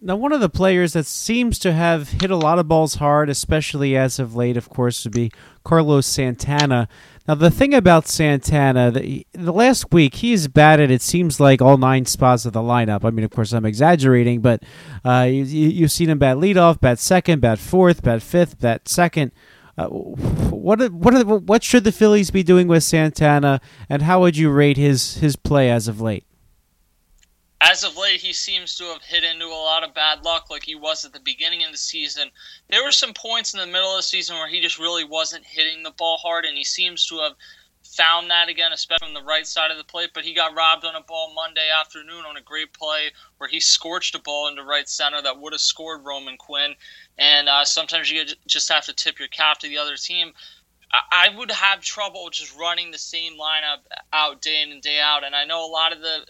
[0.00, 3.28] Now, one of the players that seems to have hit a lot of balls hard,
[3.28, 5.30] especially as of late, of course, would be
[5.64, 6.88] Carlos Santana.
[7.26, 11.78] Now, the thing about Santana, the, the last week he's batted, it seems like all
[11.78, 13.04] nine spots of the lineup.
[13.04, 14.62] I mean, of course, I'm exaggerating, but
[15.04, 19.32] uh, you, you've seen him bat leadoff, bat second, bat fourth, bat fifth, bat second.
[19.76, 24.50] Uh, what what what should the Phillies be doing with Santana, and how would you
[24.50, 26.24] rate his his play as of late?
[27.64, 30.64] As of late, he seems to have hit into a lot of bad luck like
[30.64, 32.30] he was at the beginning of the season.
[32.68, 35.46] There were some points in the middle of the season where he just really wasn't
[35.46, 37.32] hitting the ball hard, and he seems to have
[37.82, 40.10] found that again, especially from the right side of the plate.
[40.12, 43.60] But he got robbed on a ball Monday afternoon on a great play where he
[43.60, 46.74] scorched a ball into right center that would have scored Roman Quinn.
[47.18, 50.32] And uh, sometimes you just have to tip your cap to the other team.
[51.10, 53.78] I would have trouble just running the same lineup
[54.12, 55.24] out day in and day out.
[55.24, 56.24] And I know a lot of the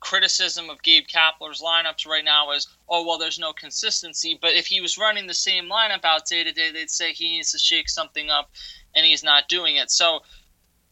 [0.00, 4.38] criticism of Gabe Kapler's lineups right now is, oh, well, there's no consistency.
[4.40, 7.36] But if he was running the same lineup out day to day, they'd say he
[7.36, 8.50] needs to shake something up,
[8.94, 9.90] and he's not doing it.
[9.90, 10.20] So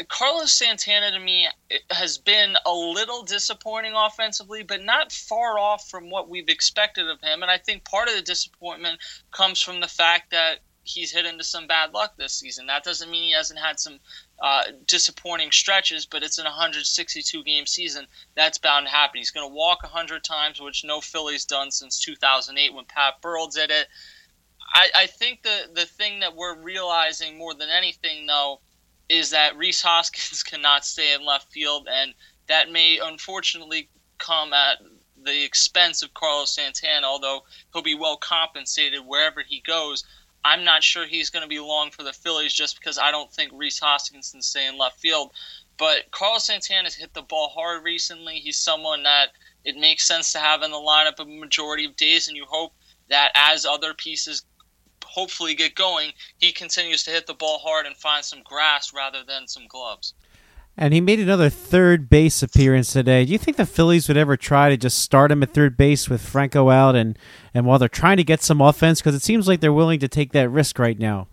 [0.09, 1.47] Carlos Santana to me
[1.91, 7.21] has been a little disappointing offensively, but not far off from what we've expected of
[7.21, 7.43] him.
[7.43, 8.99] And I think part of the disappointment
[9.31, 12.67] comes from the fact that he's hit into some bad luck this season.
[12.67, 13.99] That doesn't mean he hasn't had some
[14.41, 18.07] uh, disappointing stretches, but it's an 162 game season.
[18.35, 19.19] That's bound to happen.
[19.19, 23.49] He's going to walk 100 times, which no Philly's done since 2008 when Pat Burrell
[23.49, 23.89] did it.
[24.75, 28.61] I, I think the, the thing that we're realizing more than anything, though,
[29.09, 32.15] is that Rhys Hoskins cannot stay in left field, and
[32.47, 34.79] that may unfortunately come at
[35.23, 40.05] the expense of Carlos Santana, although he'll be well compensated wherever he goes.
[40.45, 43.33] I'm not sure he's going to be long for the Phillies just because I don't
[43.33, 45.33] think Rhys Hoskins can stay in left field.
[45.77, 48.35] But Carlos Santana has hit the ball hard recently.
[48.37, 49.31] He's someone that
[49.65, 52.73] it makes sense to have in the lineup a majority of days, and you hope
[53.09, 54.45] that as other pieces
[55.05, 59.25] hopefully get going, he continues to hit the ball hard and find some grass rather
[59.25, 60.15] than some gloves.
[60.77, 63.25] And he made another third base appearance today.
[63.25, 66.11] Do you think the Phillies would ever try to just start him at third base
[66.11, 67.17] with Franco out and,
[67.55, 69.01] and while they're trying to get some offense?
[69.01, 71.29] Because it seems like they're willing to take that risk right now.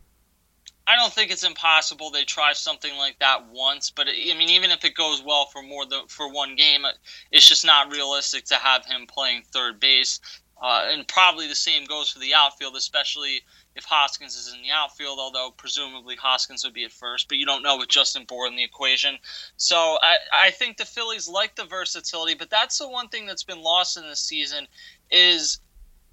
[0.88, 4.72] I don't think it's impossible they try something like that once, but I mean, even
[4.72, 6.86] if it goes well for more than for one game,
[7.32, 10.20] it's just not realistic to have him playing third base.
[10.62, 13.42] Uh, and probably the same goes for the outfield, especially
[13.76, 17.46] if Hoskins is in the outfield, although presumably Hoskins would be at first, but you
[17.46, 19.18] don't know with Justin Bour in the equation.
[19.58, 23.44] So I, I think the Phillies like the versatility, but that's the one thing that's
[23.44, 24.68] been lost in this season
[25.10, 25.60] is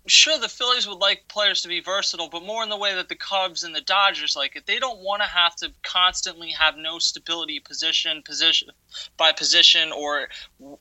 [0.09, 3.09] sure the Phillies would like players to be versatile, but more in the way that
[3.09, 4.67] the Cubs and the Dodgers like it.
[4.67, 8.69] They don't want to have to constantly have no stability position position
[9.17, 10.29] by position or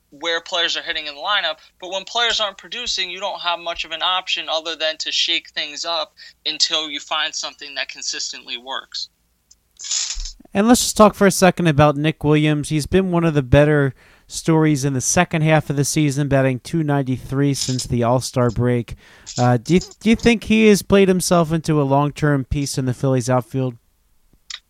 [0.09, 1.57] where players are hitting in the lineup.
[1.79, 5.11] But when players aren't producing, you don't have much of an option other than to
[5.11, 6.13] shake things up
[6.45, 9.09] until you find something that consistently works.
[10.53, 12.69] And let's just talk for a second about Nick Williams.
[12.69, 13.93] He's been one of the better
[14.27, 18.95] stories in the second half of the season, batting 293 since the All Star break.
[19.37, 22.77] Uh, do you do you think he has played himself into a long term piece
[22.77, 23.75] in the Phillies outfield?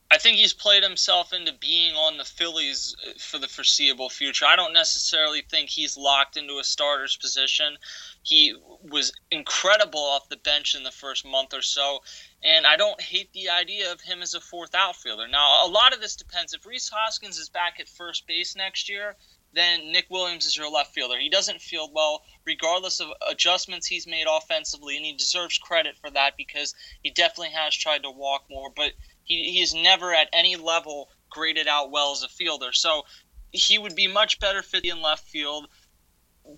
[0.09, 4.45] I think he's played himself into being on the Phillies uh, for the foreseeable future.
[4.45, 7.77] I don't necessarily think he's locked into a starter's position.
[8.23, 8.55] He
[8.89, 11.99] was incredible off the bench in the first month or so,
[12.41, 15.27] and I don't hate the idea of him as a fourth outfielder.
[15.27, 16.53] Now, a lot of this depends.
[16.53, 19.17] If Rhys Hoskins is back at first base next year,
[19.53, 21.17] then Nick Williams is your left fielder.
[21.17, 26.09] He doesn't field well, regardless of adjustments he's made offensively, and he deserves credit for
[26.11, 28.91] that because he definitely has tried to walk more, but
[29.23, 32.71] he, he is never at any level graded out well as a fielder.
[32.71, 33.03] So
[33.51, 35.67] he would be much better fit in left field.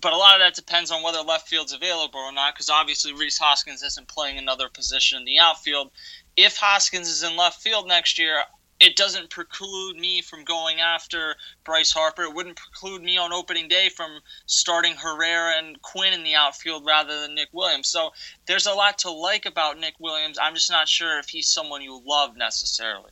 [0.00, 3.12] But a lot of that depends on whether left field's available or not, because obviously
[3.12, 5.90] Rhys Hoskins isn't playing another position in the outfield.
[6.36, 8.42] If Hoskins is in left field next year,
[8.80, 12.22] it doesn't preclude me from going after Bryce Harper.
[12.22, 16.84] It wouldn't preclude me on opening day from starting Herrera and Quinn in the outfield
[16.86, 17.88] rather than Nick Williams.
[17.88, 18.10] So
[18.46, 20.38] there's a lot to like about Nick Williams.
[20.40, 23.10] I'm just not sure if he's someone you love necessarily.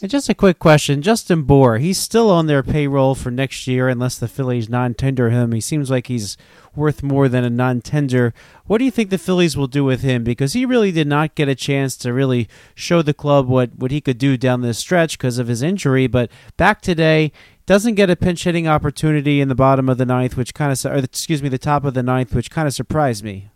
[0.00, 1.02] And just a quick question.
[1.02, 5.30] Justin Bour, he's still on their payroll for next year unless the Phillies non tender
[5.30, 5.52] him.
[5.52, 6.36] He seems like he's
[6.76, 8.34] worth more than a non tender.
[8.72, 10.24] What do you think the Phillies will do with him?
[10.24, 13.90] Because he really did not get a chance to really show the club what, what
[13.90, 16.06] he could do down this stretch because of his injury.
[16.06, 17.32] But back today,
[17.66, 20.86] doesn't get a pinch hitting opportunity in the bottom of the ninth, which kind of,
[20.86, 23.50] or excuse me, the top of the ninth, which kind of surprised me.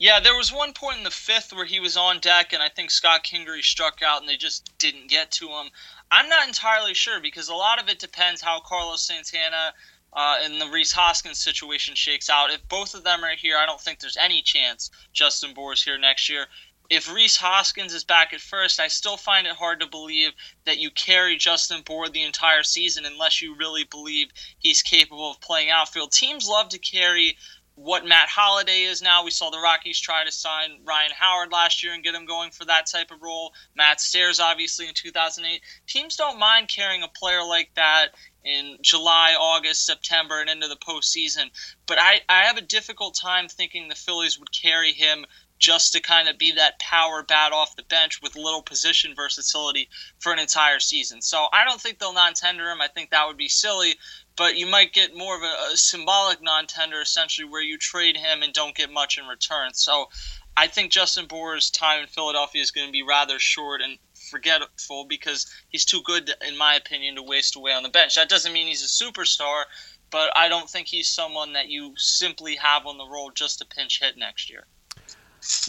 [0.00, 2.70] Yeah, there was one point in the fifth where he was on deck, and I
[2.70, 5.68] think Scott Kingery struck out, and they just didn't get to him.
[6.10, 9.74] I'm not entirely sure because a lot of it depends how Carlos Santana
[10.12, 12.50] uh, and the Rhys Hoskins situation shakes out.
[12.50, 15.98] If both of them are here, I don't think there's any chance Justin Bour's here
[15.98, 16.46] next year.
[16.90, 20.32] If Rhys Hoskins is back at first, I still find it hard to believe
[20.66, 25.40] that you carry Justin Bour the entire season unless you really believe he's capable of
[25.40, 26.12] playing outfield.
[26.12, 27.38] Teams love to carry
[27.74, 29.24] what Matt Holliday is now.
[29.24, 32.50] We saw the Rockies try to sign Ryan Howard last year and get him going
[32.50, 33.54] for that type of role.
[33.74, 35.62] Matt Stairs, obviously, in 2008.
[35.86, 38.08] Teams don't mind carrying a player like that
[38.44, 41.50] in July, August, September, and into the postseason.
[41.86, 45.24] But I, I have a difficult time thinking the Phillies would carry him
[45.58, 49.88] just to kind of be that power bat off the bench with little position versatility
[50.18, 51.22] for an entire season.
[51.22, 52.80] So I don't think they'll non tender him.
[52.80, 53.94] I think that would be silly
[54.36, 58.42] but you might get more of a, a symbolic non-tender essentially where you trade him
[58.42, 59.74] and don't get much in return.
[59.74, 60.08] So
[60.56, 63.98] I think Justin Bour's time in Philadelphia is going to be rather short and
[64.32, 68.14] forgetful because he's too good, in my opinion, to waste away on the bench.
[68.16, 69.64] That doesn't mean he's a superstar,
[70.10, 73.66] but I don't think he's someone that you simply have on the roll just to
[73.66, 74.64] pinch hit next year.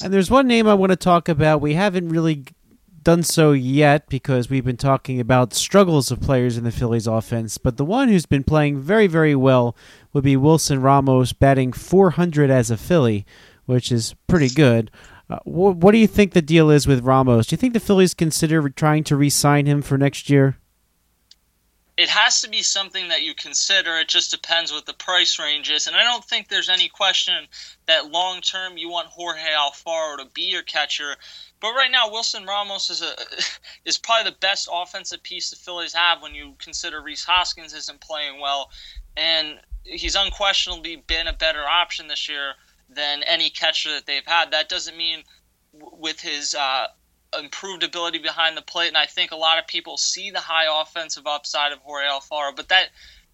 [0.01, 1.61] And there's one name I want to talk about.
[1.61, 2.45] We haven't really
[3.03, 7.57] done so yet because we've been talking about struggles of players in the Phillies offense.
[7.57, 9.75] But the one who's been playing very, very well
[10.13, 13.25] would be Wilson Ramos, batting 400 as a Philly,
[13.65, 14.89] which is pretty good.
[15.33, 17.47] Uh, wh- what do you think the deal is with Ramos?
[17.47, 20.57] Do you think the Phillies consider trying to re sign him for next year?
[21.95, 23.97] it has to be something that you consider.
[23.97, 25.85] It just depends what the price range is.
[25.85, 27.47] And I don't think there's any question
[27.85, 31.15] that long term you want Jorge Alfaro to be your catcher.
[31.59, 33.13] But right now, Wilson Ramos is a
[33.85, 38.01] is probably the best offensive piece the Phillies have when you consider Rhys Hoskins isn't
[38.01, 38.71] playing well,
[39.15, 42.53] and he's unquestionably been a better option this year
[42.89, 44.51] than any catcher that they've had.
[44.51, 45.23] That doesn't mean
[45.73, 46.87] with his uh,
[47.39, 50.81] improved ability behind the plate, and I think a lot of people see the high
[50.81, 52.89] offensive upside of Jorge Alfaro, but that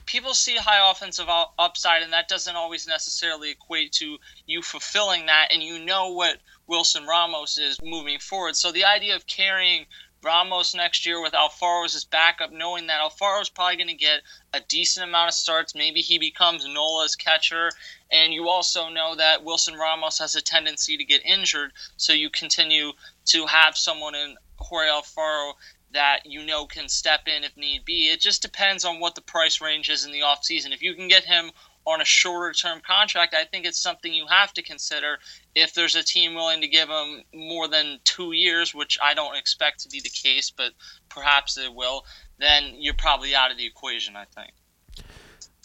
[0.05, 1.27] people see high offensive
[1.59, 6.37] upside, and that doesn't always necessarily equate to you fulfilling that, and you know what
[6.67, 8.55] Wilson Ramos is moving forward.
[8.55, 9.85] So the idea of carrying
[10.21, 13.93] Ramos next year with Alfaro as his backup, knowing that Alfaro is probably going to
[13.93, 14.21] get
[14.53, 15.75] a decent amount of starts.
[15.75, 17.71] Maybe he becomes Nola's catcher.
[18.11, 21.71] And you also know that Wilson Ramos has a tendency to get injured.
[21.97, 22.91] So you continue
[23.25, 25.53] to have someone in Jorge Alfaro
[25.91, 28.09] that you know can step in if need be.
[28.09, 30.73] It just depends on what the price range is in the offseason.
[30.73, 31.51] If you can get him
[31.89, 35.17] on a shorter term contract, I think it's something you have to consider
[35.55, 39.35] if there's a team willing to give him more than two years, which I don't
[39.35, 40.71] expect to be the case, but
[41.09, 42.05] perhaps it will,
[42.37, 44.51] then you're probably out of the equation, I think.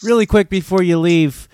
[0.03, 1.47] Really quick before you leave,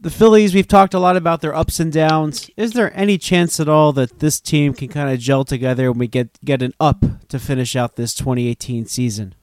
[0.00, 2.50] the Phillies, we've talked a lot about their ups and downs.
[2.56, 6.00] Is there any chance at all that this team can kind of gel together and
[6.00, 9.34] we get, get an up to finish out this 2018 season?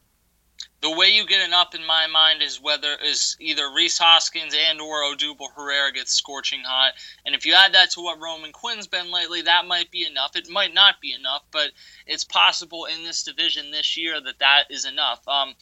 [0.87, 4.55] The way you get an up in my mind is whether is either Rhys Hoskins
[4.57, 6.93] and or Odubel Herrera gets scorching hot,
[7.25, 10.37] and if you add that to what Roman Quinn's been lately, that might be enough.
[10.37, 11.73] It might not be enough, but
[12.05, 15.27] it's possible in this division this year that that is enough.
[15.27, 15.55] Um,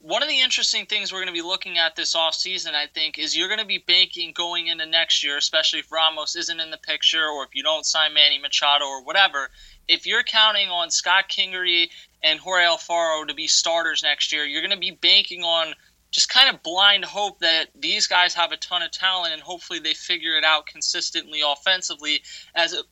[0.00, 3.18] one of the interesting things we're going to be looking at this offseason, I think,
[3.18, 6.70] is you're going to be banking going into next year, especially if Ramos isn't in
[6.70, 9.50] the picture or if you don't sign Manny Machado or whatever.
[9.88, 11.88] If you're counting on Scott Kingery
[12.22, 15.74] and Jorge Alfaro to be starters next year, you're going to be banking on
[16.10, 19.78] just kind of blind hope that these guys have a ton of talent and hopefully
[19.78, 22.22] they figure it out consistently offensively
[22.54, 22.82] as a,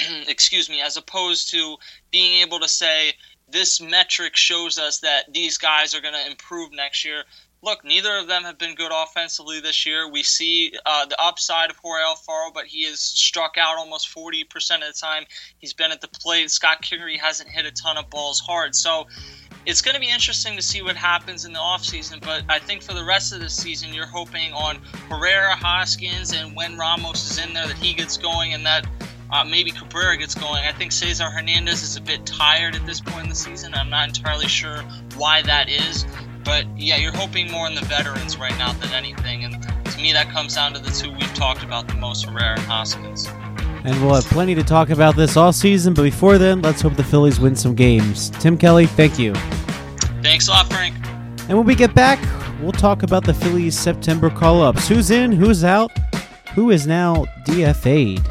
[0.28, 1.76] excuse me as opposed to
[2.10, 3.12] being able to say
[3.48, 7.24] this metric shows us that these guys are going to improve next year
[7.62, 10.10] look, neither of them have been good offensively this year.
[10.10, 14.46] We see uh, the upside of Jorge Alfaro, but he has struck out almost 40%
[14.86, 15.24] of the time
[15.58, 16.50] he's been at the plate.
[16.50, 18.74] Scott Kingery hasn't hit a ton of balls hard.
[18.74, 19.06] So
[19.64, 22.82] it's going to be interesting to see what happens in the offseason, but I think
[22.82, 27.38] for the rest of the season, you're hoping on Herrera, Hoskins, and when Ramos is
[27.38, 28.86] in there, that he gets going and that
[29.30, 30.64] uh, maybe Cabrera gets going.
[30.64, 33.72] I think Cesar Hernandez is a bit tired at this point in the season.
[33.72, 34.82] I'm not entirely sure
[35.16, 36.04] why that is.
[36.44, 39.44] But yeah, you're hoping more in the veterans right now than anything.
[39.44, 42.58] And to me, that comes down to the two we've talked about the most, Herrera
[42.58, 43.28] and Hoskins.
[43.84, 46.94] And we'll have plenty to talk about this all season, but before then, let's hope
[46.94, 48.30] the Phillies win some games.
[48.30, 49.34] Tim Kelly, thank you.
[50.22, 50.94] Thanks a lot, Frank.
[51.48, 52.20] And when we get back,
[52.62, 54.86] we'll talk about the Phillies' September call ups.
[54.86, 55.90] Who's in, who's out,
[56.54, 58.24] who is now DFA'd.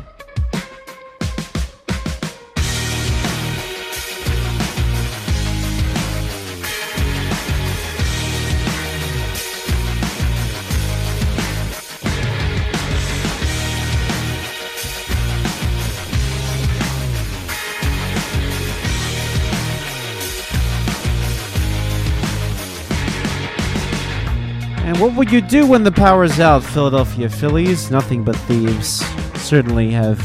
[25.11, 27.91] What would you do when the power's out, Philadelphia Phillies?
[27.91, 29.05] Nothing but thieves.
[29.41, 30.17] Certainly have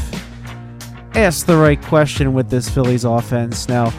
[1.13, 3.67] asked the right question with this Phillies offense.
[3.67, 3.89] Now,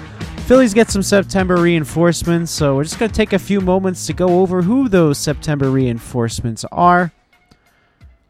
[0.47, 4.15] Phillies get some September reinforcements, so we're just going to take a few moments to
[4.15, 7.13] go over who those September reinforcements are.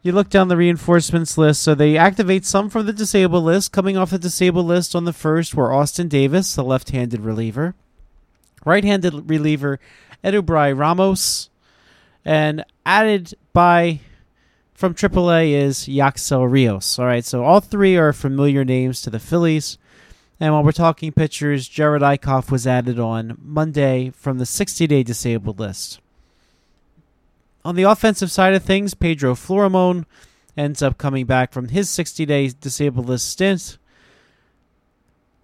[0.01, 3.71] You look down the reinforcements list, so they activate some from the disabled list.
[3.71, 7.73] Coming off the disabled list on the first were Austin Davis, the left handed reliever,
[8.65, 9.79] right handed reliever
[10.25, 11.49] Edubray Ramos,
[12.25, 13.99] and added by
[14.73, 16.97] from AAA is Yacksel Rios.
[16.97, 19.77] All right, so all three are familiar names to the Phillies.
[20.39, 25.03] And while we're talking pitchers, Jerad Eickhoff was added on Monday from the 60 day
[25.03, 25.99] disabled list.
[27.65, 30.05] On the offensive side of things, Pedro Florimon
[30.55, 33.77] ends up coming back from his 60 day disabled list stint.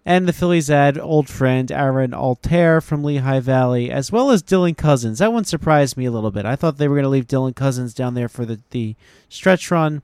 [0.06, 4.78] And the Phillies add old friend Aaron Altherr from Lehigh Valley, as well as Dylan
[4.78, 5.18] Cozens.
[5.18, 6.46] That one surprised me a little bit.
[6.46, 8.96] I thought they were going to leave Dylan Cozens down there for the, the
[9.30, 10.04] stretch run.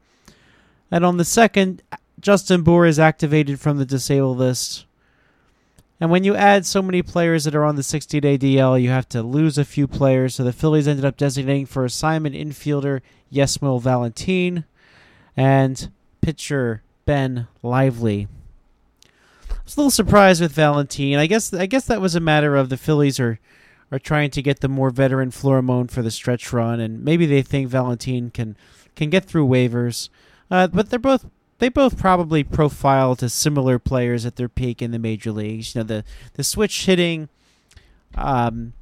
[0.89, 1.83] And on the second,
[2.19, 4.85] Justin Bour is activated from the disabled list.
[5.99, 8.89] And when you add so many players that are on the 60 day DL, you
[8.89, 10.33] have to lose a few players.
[10.33, 14.65] So the Phillies ended up designating for assignment infielder Jesmuel Valentin
[15.37, 18.27] and pitcher Ben Lively
[19.71, 21.17] was a little surprised with Valentin.
[21.17, 23.39] I guess I guess that was a matter of the Phillies are
[23.91, 27.41] are trying to get the more veteran Florimon for the stretch run, and maybe they
[27.41, 28.57] think Valentin can
[28.95, 30.09] can get through waivers.
[30.49, 31.25] Uh, but they're both
[31.59, 35.73] they both probably profile to similar players at their peak in the major leagues.
[35.73, 36.03] You know the
[36.33, 37.29] the switch hitting,
[38.15, 38.73] um,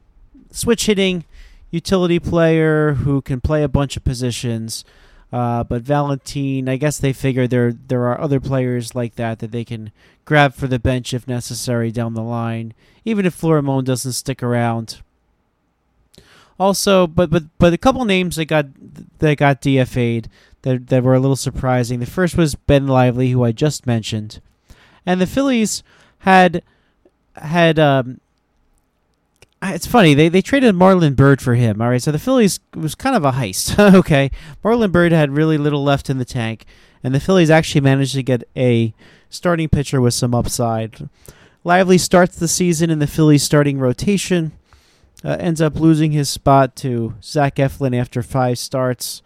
[0.51, 1.25] switch hitting
[1.69, 4.83] utility player who can play a bunch of positions.
[5.31, 9.51] Uh, but Valentin, I guess they figure there there are other players like that that
[9.51, 9.91] they can
[10.25, 12.73] grab for the bench if necessary down the line,
[13.05, 15.01] even if Florimon doesn't stick around.
[16.59, 18.65] Also, but but but a couple names that got
[19.19, 20.29] that got DFA'd
[20.63, 21.99] that that were a little surprising.
[21.99, 24.41] The first was Ben Lively, who I just mentioned,
[25.05, 25.83] and the Phillies
[26.19, 26.63] had
[27.35, 28.19] had um,
[29.61, 31.81] it's funny they they traded Marlon Byrd for him.
[31.81, 33.77] All right, so the Phillies was kind of a heist.
[33.95, 34.31] okay,
[34.63, 36.65] Marlon Byrd had really little left in the tank,
[37.03, 38.93] and the Phillies actually managed to get a
[39.29, 41.09] starting pitcher with some upside.
[41.63, 44.53] Lively starts the season in the Phillies starting rotation,
[45.25, 49.21] uh, ends up losing his spot to Zach Eflin after five starts.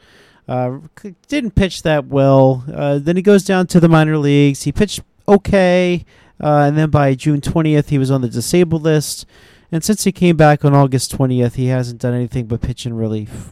[0.48, 0.80] Uh,
[1.28, 2.66] didn't pitch that well.
[2.74, 4.64] Uh, then he goes down to the minor leagues.
[4.64, 6.06] He pitched okay,
[6.42, 9.26] uh, and then by June 20th, he was on the disabled list.
[9.74, 12.94] And since he came back on August 20th, he hasn't done anything but pitch in
[12.94, 13.52] relief.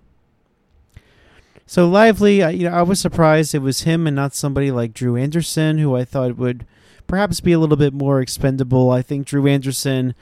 [1.65, 4.93] So lively, I- you know, I was surprised it was him and not somebody like
[4.93, 6.67] Drew Anderson, who I thought would
[7.07, 8.91] perhaps be a little bit more expendable.
[8.91, 10.13] I think Drew Anderson,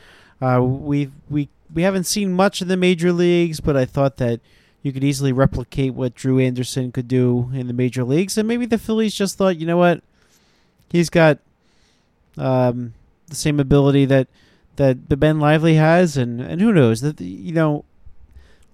[0.42, 4.40] uh, we we we haven't seen much in the major leagues, but I thought that
[4.82, 8.66] you could easily replicate what Drew Anderson could do in the major leagues, and maybe
[8.66, 10.02] the Phillies just thought, you know what,
[10.90, 11.40] he's got
[12.38, 12.94] um,
[13.28, 14.30] the same ability that
[14.80, 17.86] that the Ben Lively has, and and who knows that you know.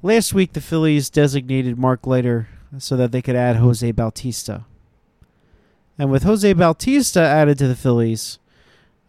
[0.02, 2.48] Last week, the Phillies designated Mark Leiter
[2.78, 4.66] so that they could add Jose Bautista.
[5.98, 8.38] And with Jose Bautista added to the Phillies,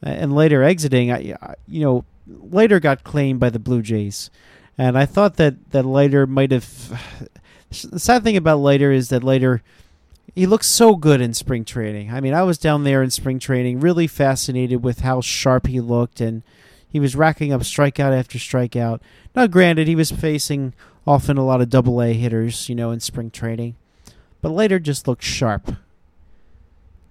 [0.02, 1.34] and Leiter exiting, I,
[1.68, 4.30] you know, Leiter got claimed by the Blue Jays,
[4.78, 7.28] and I thought that that Leiter might have.
[7.90, 9.60] The sad thing about Leiter is that Leiter
[10.36, 12.12] he looks so good in spring training.
[12.12, 15.80] I mean, I was down there in spring training, really fascinated with how sharp he
[15.80, 16.42] looked, and
[16.96, 19.00] he was racking up strikeout after strikeout.
[19.34, 20.72] Now, granted, he was facing
[21.06, 23.76] often a lot of double A hitters, you know, in spring training,
[24.40, 25.76] but Leiter just looked sharp.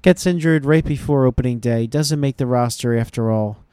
[0.02, 3.64] Gets injured right before opening day, doesn't make the roster after all,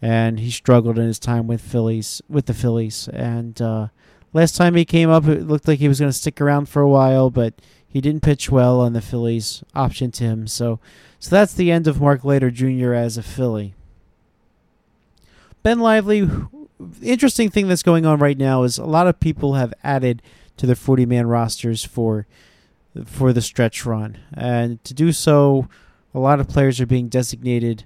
[0.00, 3.06] and he struggled in his time with Phillies with the Phillies.
[3.12, 3.86] And uh,
[4.32, 6.82] last time he came up, it looked like he was going to stick around for
[6.82, 7.54] a while, but
[7.86, 10.48] he didn't pitch well, and the Phillies optioned him.
[10.48, 10.80] So,
[11.20, 12.94] so that's the end of Mark Leiter Jr.
[12.94, 13.76] as a Philly.
[15.62, 16.28] Ben Lively,
[17.00, 20.22] interesting thing that's going on right now is a lot of people have added
[20.56, 22.26] to their 40 man rosters for
[23.06, 24.18] for the stretch run.
[24.34, 25.68] And to do so,
[26.14, 27.84] a lot of players are being designated,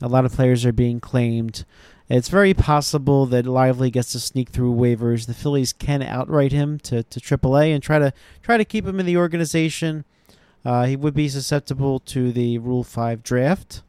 [0.00, 1.64] a lot of players are being claimed.
[2.08, 5.26] It's very possible that Lively gets to sneak through waivers.
[5.26, 8.12] The Phillies can outright him to, to AAA and try to
[8.42, 10.04] try to keep him in the organization.
[10.64, 13.82] Uh, he would be susceptible to the Rule Five draft.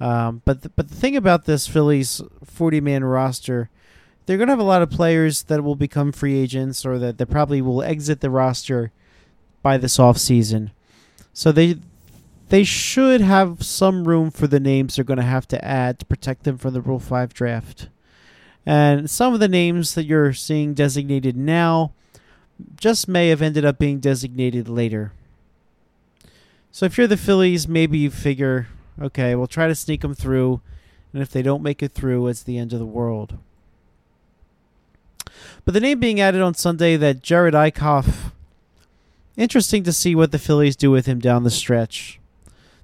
[0.00, 3.68] Um, but the, but the thing about this Phillies 40 man roster,
[4.24, 7.18] they're going to have a lot of players that will become free agents or that,
[7.18, 8.92] that probably will exit the roster
[9.62, 10.70] by this offseason.
[11.32, 11.76] So they
[12.48, 16.06] they should have some room for the names they're going to have to add to
[16.06, 17.88] protect them from the Rule 5 draft.
[18.66, 21.92] And some of the names that you're seeing designated now
[22.76, 25.12] just may have ended up being designated later.
[26.72, 28.68] So if you're the Phillies, maybe you figure,
[29.00, 30.60] okay, we'll try to sneak them through,
[31.12, 33.38] and if they don't make it through, it's the end of the world.
[35.64, 38.32] But the name being added on Sunday that Jerad Eickhoff,
[39.36, 42.20] interesting to see what the Phillies do with him down the stretch.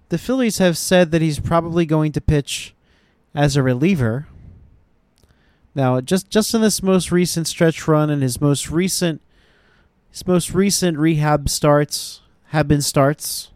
[0.08, 2.74] The Phillies have said that he's probably going to pitch
[3.34, 4.28] as a reliever.
[5.74, 9.20] Now, just just in this most recent stretch run and his most recent
[10.10, 13.50] his most recent rehab starts have been starts.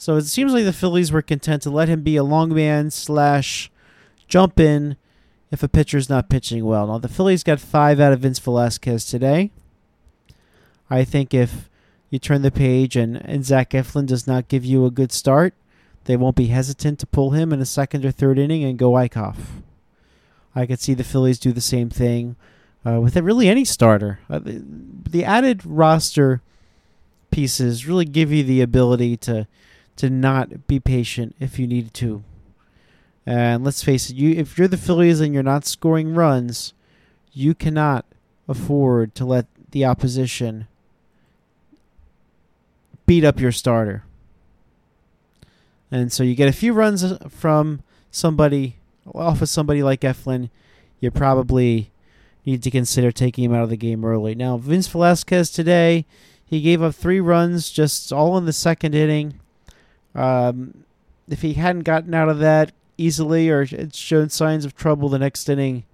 [0.00, 2.90] So it seems like the Phillies were content to let him be a long man
[2.90, 3.70] slash
[4.28, 4.96] jump in
[5.50, 6.86] if a pitcher's not pitching well.
[6.86, 9.50] Now the Phillies got five out of Vince Velasquez today.
[10.88, 11.68] I think if
[12.08, 15.52] you turn the page and, and Zach Eflin does not give you a good start,
[16.04, 18.92] they won't be hesitant to pull him in a second or third inning and go
[18.92, 19.36] Eickhoff.
[20.54, 22.36] I could see the Phillies do the same thing
[22.86, 24.20] uh, with really any starter.
[24.30, 24.64] Uh, the,
[25.10, 26.40] the added roster
[27.30, 29.46] pieces really give you the ability to
[29.96, 32.24] to not be patient if you need to.
[33.26, 36.72] And let's face it, you if you're the Phillies and you're not scoring runs,
[37.32, 38.04] you cannot
[38.48, 40.66] afford to let the opposition
[43.06, 44.04] beat up your starter.
[45.90, 48.76] And so you get a few runs uh, from somebody
[49.14, 50.50] off of somebody like Eflin,
[51.00, 51.90] you probably
[52.46, 54.34] need to consider taking him out of the game early.
[54.34, 56.06] Now, Vince Velasquez today,
[56.44, 59.40] he gave up three runs just all in the second inning.
[60.14, 60.84] Um,
[61.28, 65.18] if he hadn't gotten out of that easily or had shown signs of trouble the
[65.18, 65.84] next inning,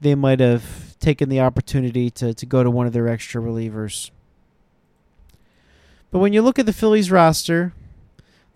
[0.00, 4.10] they might have taken the opportunity to, to go to one of their extra relievers.
[6.10, 7.72] But when you look at the Phillies roster,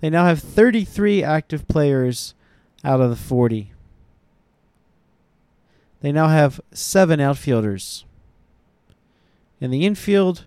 [0.01, 2.35] they now have 33 active players
[2.85, 3.73] out of the 40.
[6.01, 8.05] They now have seven outfielders.
[9.61, 10.47] In the infield,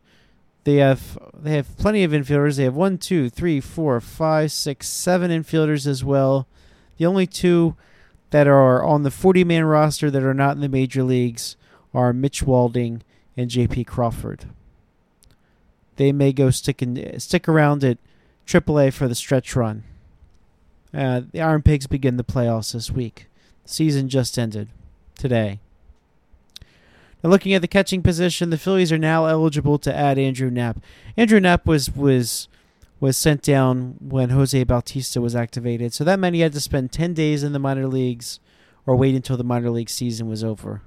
[0.64, 2.58] they have they have plenty of infielders.
[2.58, 6.48] They have one, two, three, four, five, six, seven infielders as well.
[6.98, 7.76] The only two
[8.30, 11.56] that are on the 40 man roster that are not in the major leagues
[11.94, 13.04] are Mitch Walding
[13.36, 13.86] and J.P.
[13.86, 14.46] Crawford.
[15.98, 17.98] They may go stick in, stick around at
[18.48, 19.84] AAA for the stretch run.
[20.94, 23.28] Uh, the Iron Pigs begin the playoffs this week.
[23.66, 24.70] Season just ended
[25.18, 25.60] today.
[27.24, 30.80] Now, looking at the catching position, the Phillies are now eligible to add Andrew Knapp.
[31.16, 32.48] Andrew Knapp was was
[33.00, 36.92] was sent down when Jose Bautista was activated, so that meant he had to spend
[36.92, 38.40] ten days in the minor leagues
[38.86, 40.82] or wait until the minor league season was over.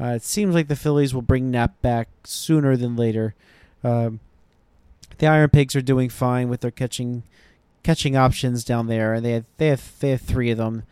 [0.00, 3.34] Uh, it seems like the Phillies will bring Knapp back sooner than later.
[3.84, 4.20] Um,
[5.18, 7.22] the Iron Pigs are doing fine with their catching
[7.82, 10.82] catching options down there, and they have they have they have three of them.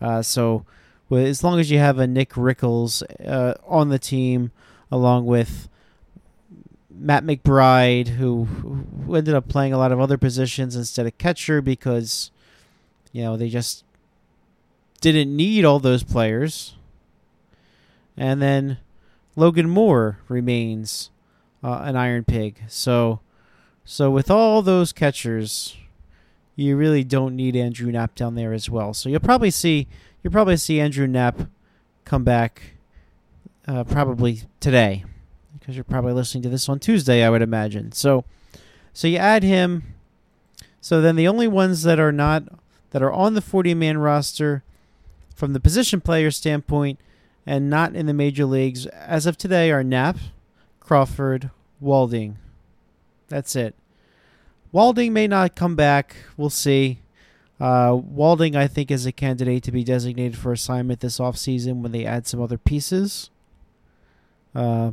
[0.00, 0.64] Uh, so,
[1.10, 4.52] well, as long as you have a Nick Rickles uh, on the team,
[4.90, 5.68] along with
[6.88, 11.60] Matt McBride, who, who ended up playing a lot of other positions instead of catcher
[11.60, 12.30] because
[13.12, 13.84] you know they just
[15.00, 16.76] didn't need all those players.
[18.16, 18.78] And then
[19.34, 21.10] Logan Moore remains
[21.64, 22.60] uh, an Iron Pig.
[22.68, 23.20] So,
[23.84, 25.76] so with all those catchers,
[26.54, 28.92] you really don't need Andrew Knapp down there as well.
[28.92, 29.88] So you'll probably see
[30.22, 31.48] you'll probably see Andrew Knapp
[32.04, 32.74] come back
[33.66, 35.04] uh, probably today
[35.58, 37.92] because you're probably listening to this on Tuesday, I would imagine.
[37.92, 38.24] So,
[38.92, 39.94] so you add him.
[40.80, 42.44] So then the only ones that are not
[42.90, 44.64] that are on the 40 man roster
[45.34, 46.98] from the position player standpoint
[47.46, 50.18] and not in the major leagues as of today are Knapp,
[50.80, 51.50] Crawford,
[51.80, 52.38] Walding.
[53.28, 53.74] That's it.
[54.72, 56.16] Walding may not come back.
[56.36, 57.00] We'll see.
[57.60, 61.92] Uh, Walding, I think, is a candidate to be designated for assignment this offseason when
[61.92, 63.28] they add some other pieces.
[64.54, 64.92] Uh,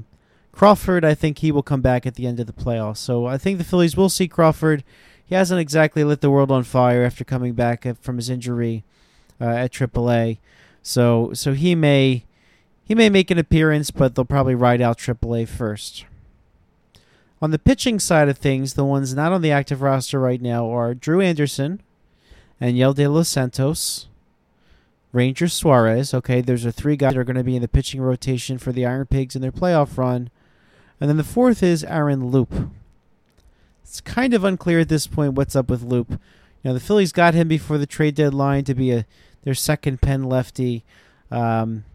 [0.51, 2.97] Crawford, I think he will come back at the end of the playoffs.
[2.97, 4.83] So I think the Phillies will see Crawford.
[5.25, 8.83] He hasn't exactly lit the world on fire after coming back from his injury
[9.39, 10.39] uh, at AAA.
[10.81, 12.23] So so he may
[12.83, 16.05] he may make an appearance, but they'll probably ride out AAA first.
[17.41, 20.69] On the pitching side of things, the ones not on the active roster right now
[20.71, 21.81] are Drew Anderson
[22.59, 24.07] and Yel De Los Santos,
[25.13, 26.13] Ranger Suarez.
[26.13, 28.71] Okay, there's are three guys that are going to be in the pitching rotation for
[28.71, 30.29] the Iron Pigs in their playoff run.
[30.99, 32.71] And then the fourth is Aaron Loup.
[33.83, 36.11] It's kind of unclear at this point what's up with Loup.
[36.11, 36.17] You
[36.65, 39.05] know, the Phillies got him before the trade deadline to be a
[39.43, 40.83] their second pen lefty.
[41.31, 41.85] Um,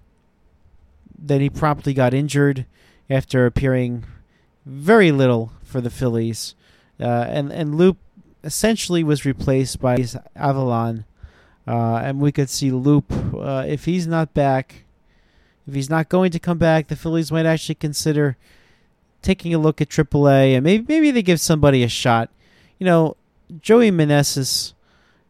[1.19, 2.65] then he promptly got injured
[3.11, 4.05] after appearing
[4.65, 6.55] very little for the Phillies,
[6.99, 7.99] uh, and and Loup
[8.45, 11.05] essentially was replaced by Avilan.
[11.67, 14.85] uh, and we could see Loup uh, if he's not back,
[15.67, 18.37] if he's not going to come back, the Phillies might actually consider
[19.21, 22.31] taking a look at AAA and maybe maybe they give somebody a shot.
[22.79, 23.17] You know,
[23.61, 24.73] Joey Meneses,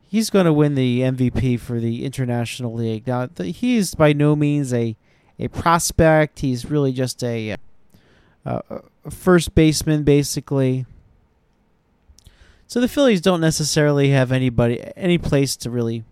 [0.09, 3.07] he's going to win the MVP for the International League.
[3.07, 4.97] Now, the, he's by no means a
[5.39, 6.41] a prospect.
[6.41, 7.57] He's really just a,
[8.47, 8.61] uh,
[9.05, 10.87] a first baseman, basically.
[12.67, 16.05] So the Phillies don't necessarily have anybody, any place to really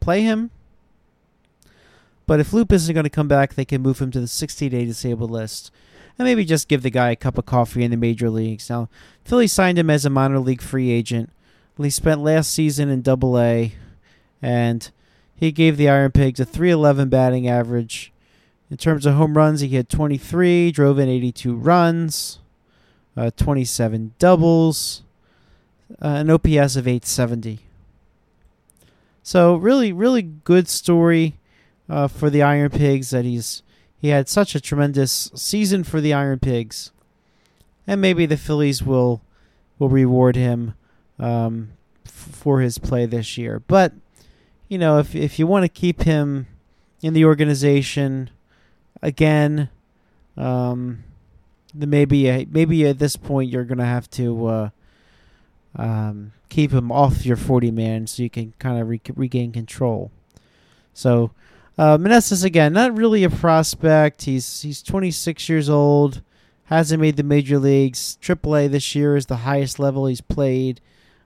[0.00, 0.50] play him.
[2.26, 4.84] But if Loup isn't going to come back, they can move him to the 60-day
[4.84, 5.70] disabled list,
[6.18, 8.68] and maybe just give the guy a cup of coffee in the major leagues.
[8.68, 8.88] Now,
[9.24, 11.30] Philly signed him as a minor league free agent.
[11.78, 13.74] He spent last season in Double A,
[14.42, 14.90] and
[15.34, 18.12] he gave the Iron Pigs a 311 batting average,
[18.70, 22.38] in terms of home runs, he hit 23, drove in 82 runs,
[23.16, 25.02] uh, 27 doubles,
[26.02, 27.60] uh, an OPS of 870.
[29.22, 31.38] So really, really good story
[31.88, 33.62] uh, for the Iron Pigs that he's
[34.00, 36.92] he had such a tremendous season for the Iron Pigs,
[37.86, 39.22] and maybe the Phillies will
[39.78, 40.74] will reward him
[41.18, 41.70] um,
[42.06, 43.60] f- for his play this year.
[43.66, 43.92] But
[44.68, 46.46] you know, if if you want to keep him
[47.02, 48.30] in the organization
[49.02, 49.68] again,
[50.36, 51.04] um,
[51.74, 54.70] maybe maybe at this point you're gonna have to uh,
[55.78, 60.10] um, keep him off your 40 man so you can kind of re- regain control.
[60.92, 61.30] So
[61.78, 61.96] uh,
[62.42, 64.22] again, not really a prospect.
[64.22, 66.22] He's he's 26 years old,
[66.64, 68.18] hasn't made the major leagues.
[68.20, 70.80] AAA this year is the highest level he's played.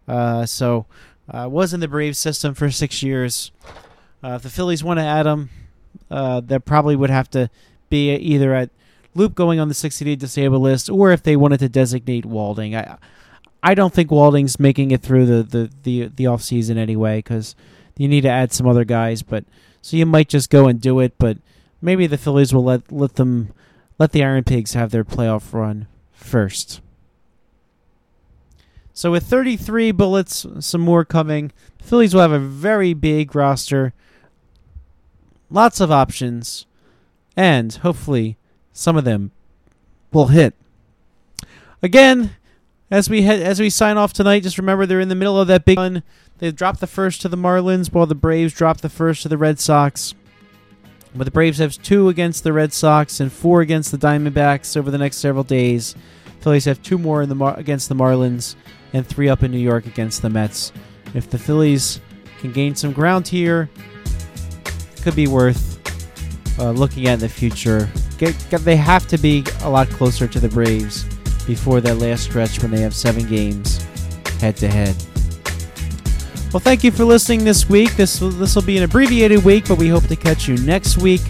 [0.06, 0.84] Uh, so
[1.30, 3.50] uh, was in the Brave system for six years.
[4.22, 5.48] Uh, if the Phillies want to add him,
[6.10, 7.48] uh, that probably would have to
[7.88, 8.70] be either at
[9.14, 12.76] Loup going on the 60 day disabled list, or if they wanted to designate Walding.
[12.76, 12.98] I
[13.62, 17.54] I don't think Walding's making it through the the the, the off season anyway because
[17.96, 19.22] you need to add some other guys.
[19.22, 19.44] But
[19.80, 21.38] so you might just go and do it, but
[21.80, 23.52] maybe the Phillies will let let them
[23.98, 26.80] let the Iron Pigs have their playoff run first.
[28.94, 31.50] So with 33 bullets, some more coming.
[31.78, 33.94] The Phillies will have a very big roster
[35.52, 36.66] lots of options,
[37.36, 38.36] and hopefully
[38.72, 39.30] some of them
[40.12, 40.54] will hit.
[41.82, 42.36] Again,
[42.92, 45.48] as we head as we sign off tonight, just remember they're in the middle of
[45.48, 46.02] that big run.
[46.38, 49.38] They dropped the first to the Marlins, while the Braves dropped the first to the
[49.38, 50.14] Red Sox.
[51.14, 54.90] But the Braves have two against the Red Sox and four against the Diamondbacks over
[54.90, 55.94] the next several days.
[56.40, 58.56] Phillies have two more in the Mar- against the Marlins
[58.92, 60.70] and three up in New York against the Mets.
[61.14, 61.98] If the Phillies
[62.40, 63.70] can gain some ground here,
[65.02, 65.78] could be worth
[66.58, 67.88] uh, looking at in the future.
[68.18, 71.06] Get, get, they have to be a lot closer to the Braves
[71.46, 73.82] before that last stretch when they have seven games
[74.40, 74.96] head to head.
[76.52, 77.96] Well, thank you for listening this week.
[77.96, 81.22] This this will be an abbreviated week, but we hope to catch you next week,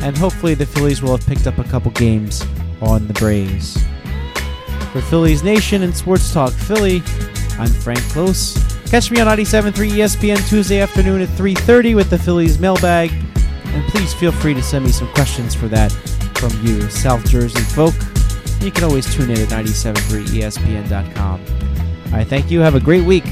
[0.00, 2.46] and hopefully the Phillies will have picked up a couple games
[2.80, 3.76] on the Braves.
[4.92, 7.02] For Phillies Nation and Sports Talk Philly,
[7.58, 8.54] I'm Frank Close.
[8.86, 13.10] Catch me on 97.3 ESPN Tuesday afternoon at 3.30 with the Phillies mailbag.
[13.64, 15.90] And please feel free to send me some questions for that
[16.34, 17.94] from you, South Jersey folk.
[18.62, 21.40] You can always tune in at 97.3ESPN.com.
[22.06, 22.60] All right, thank you.
[22.60, 23.24] Have a great week.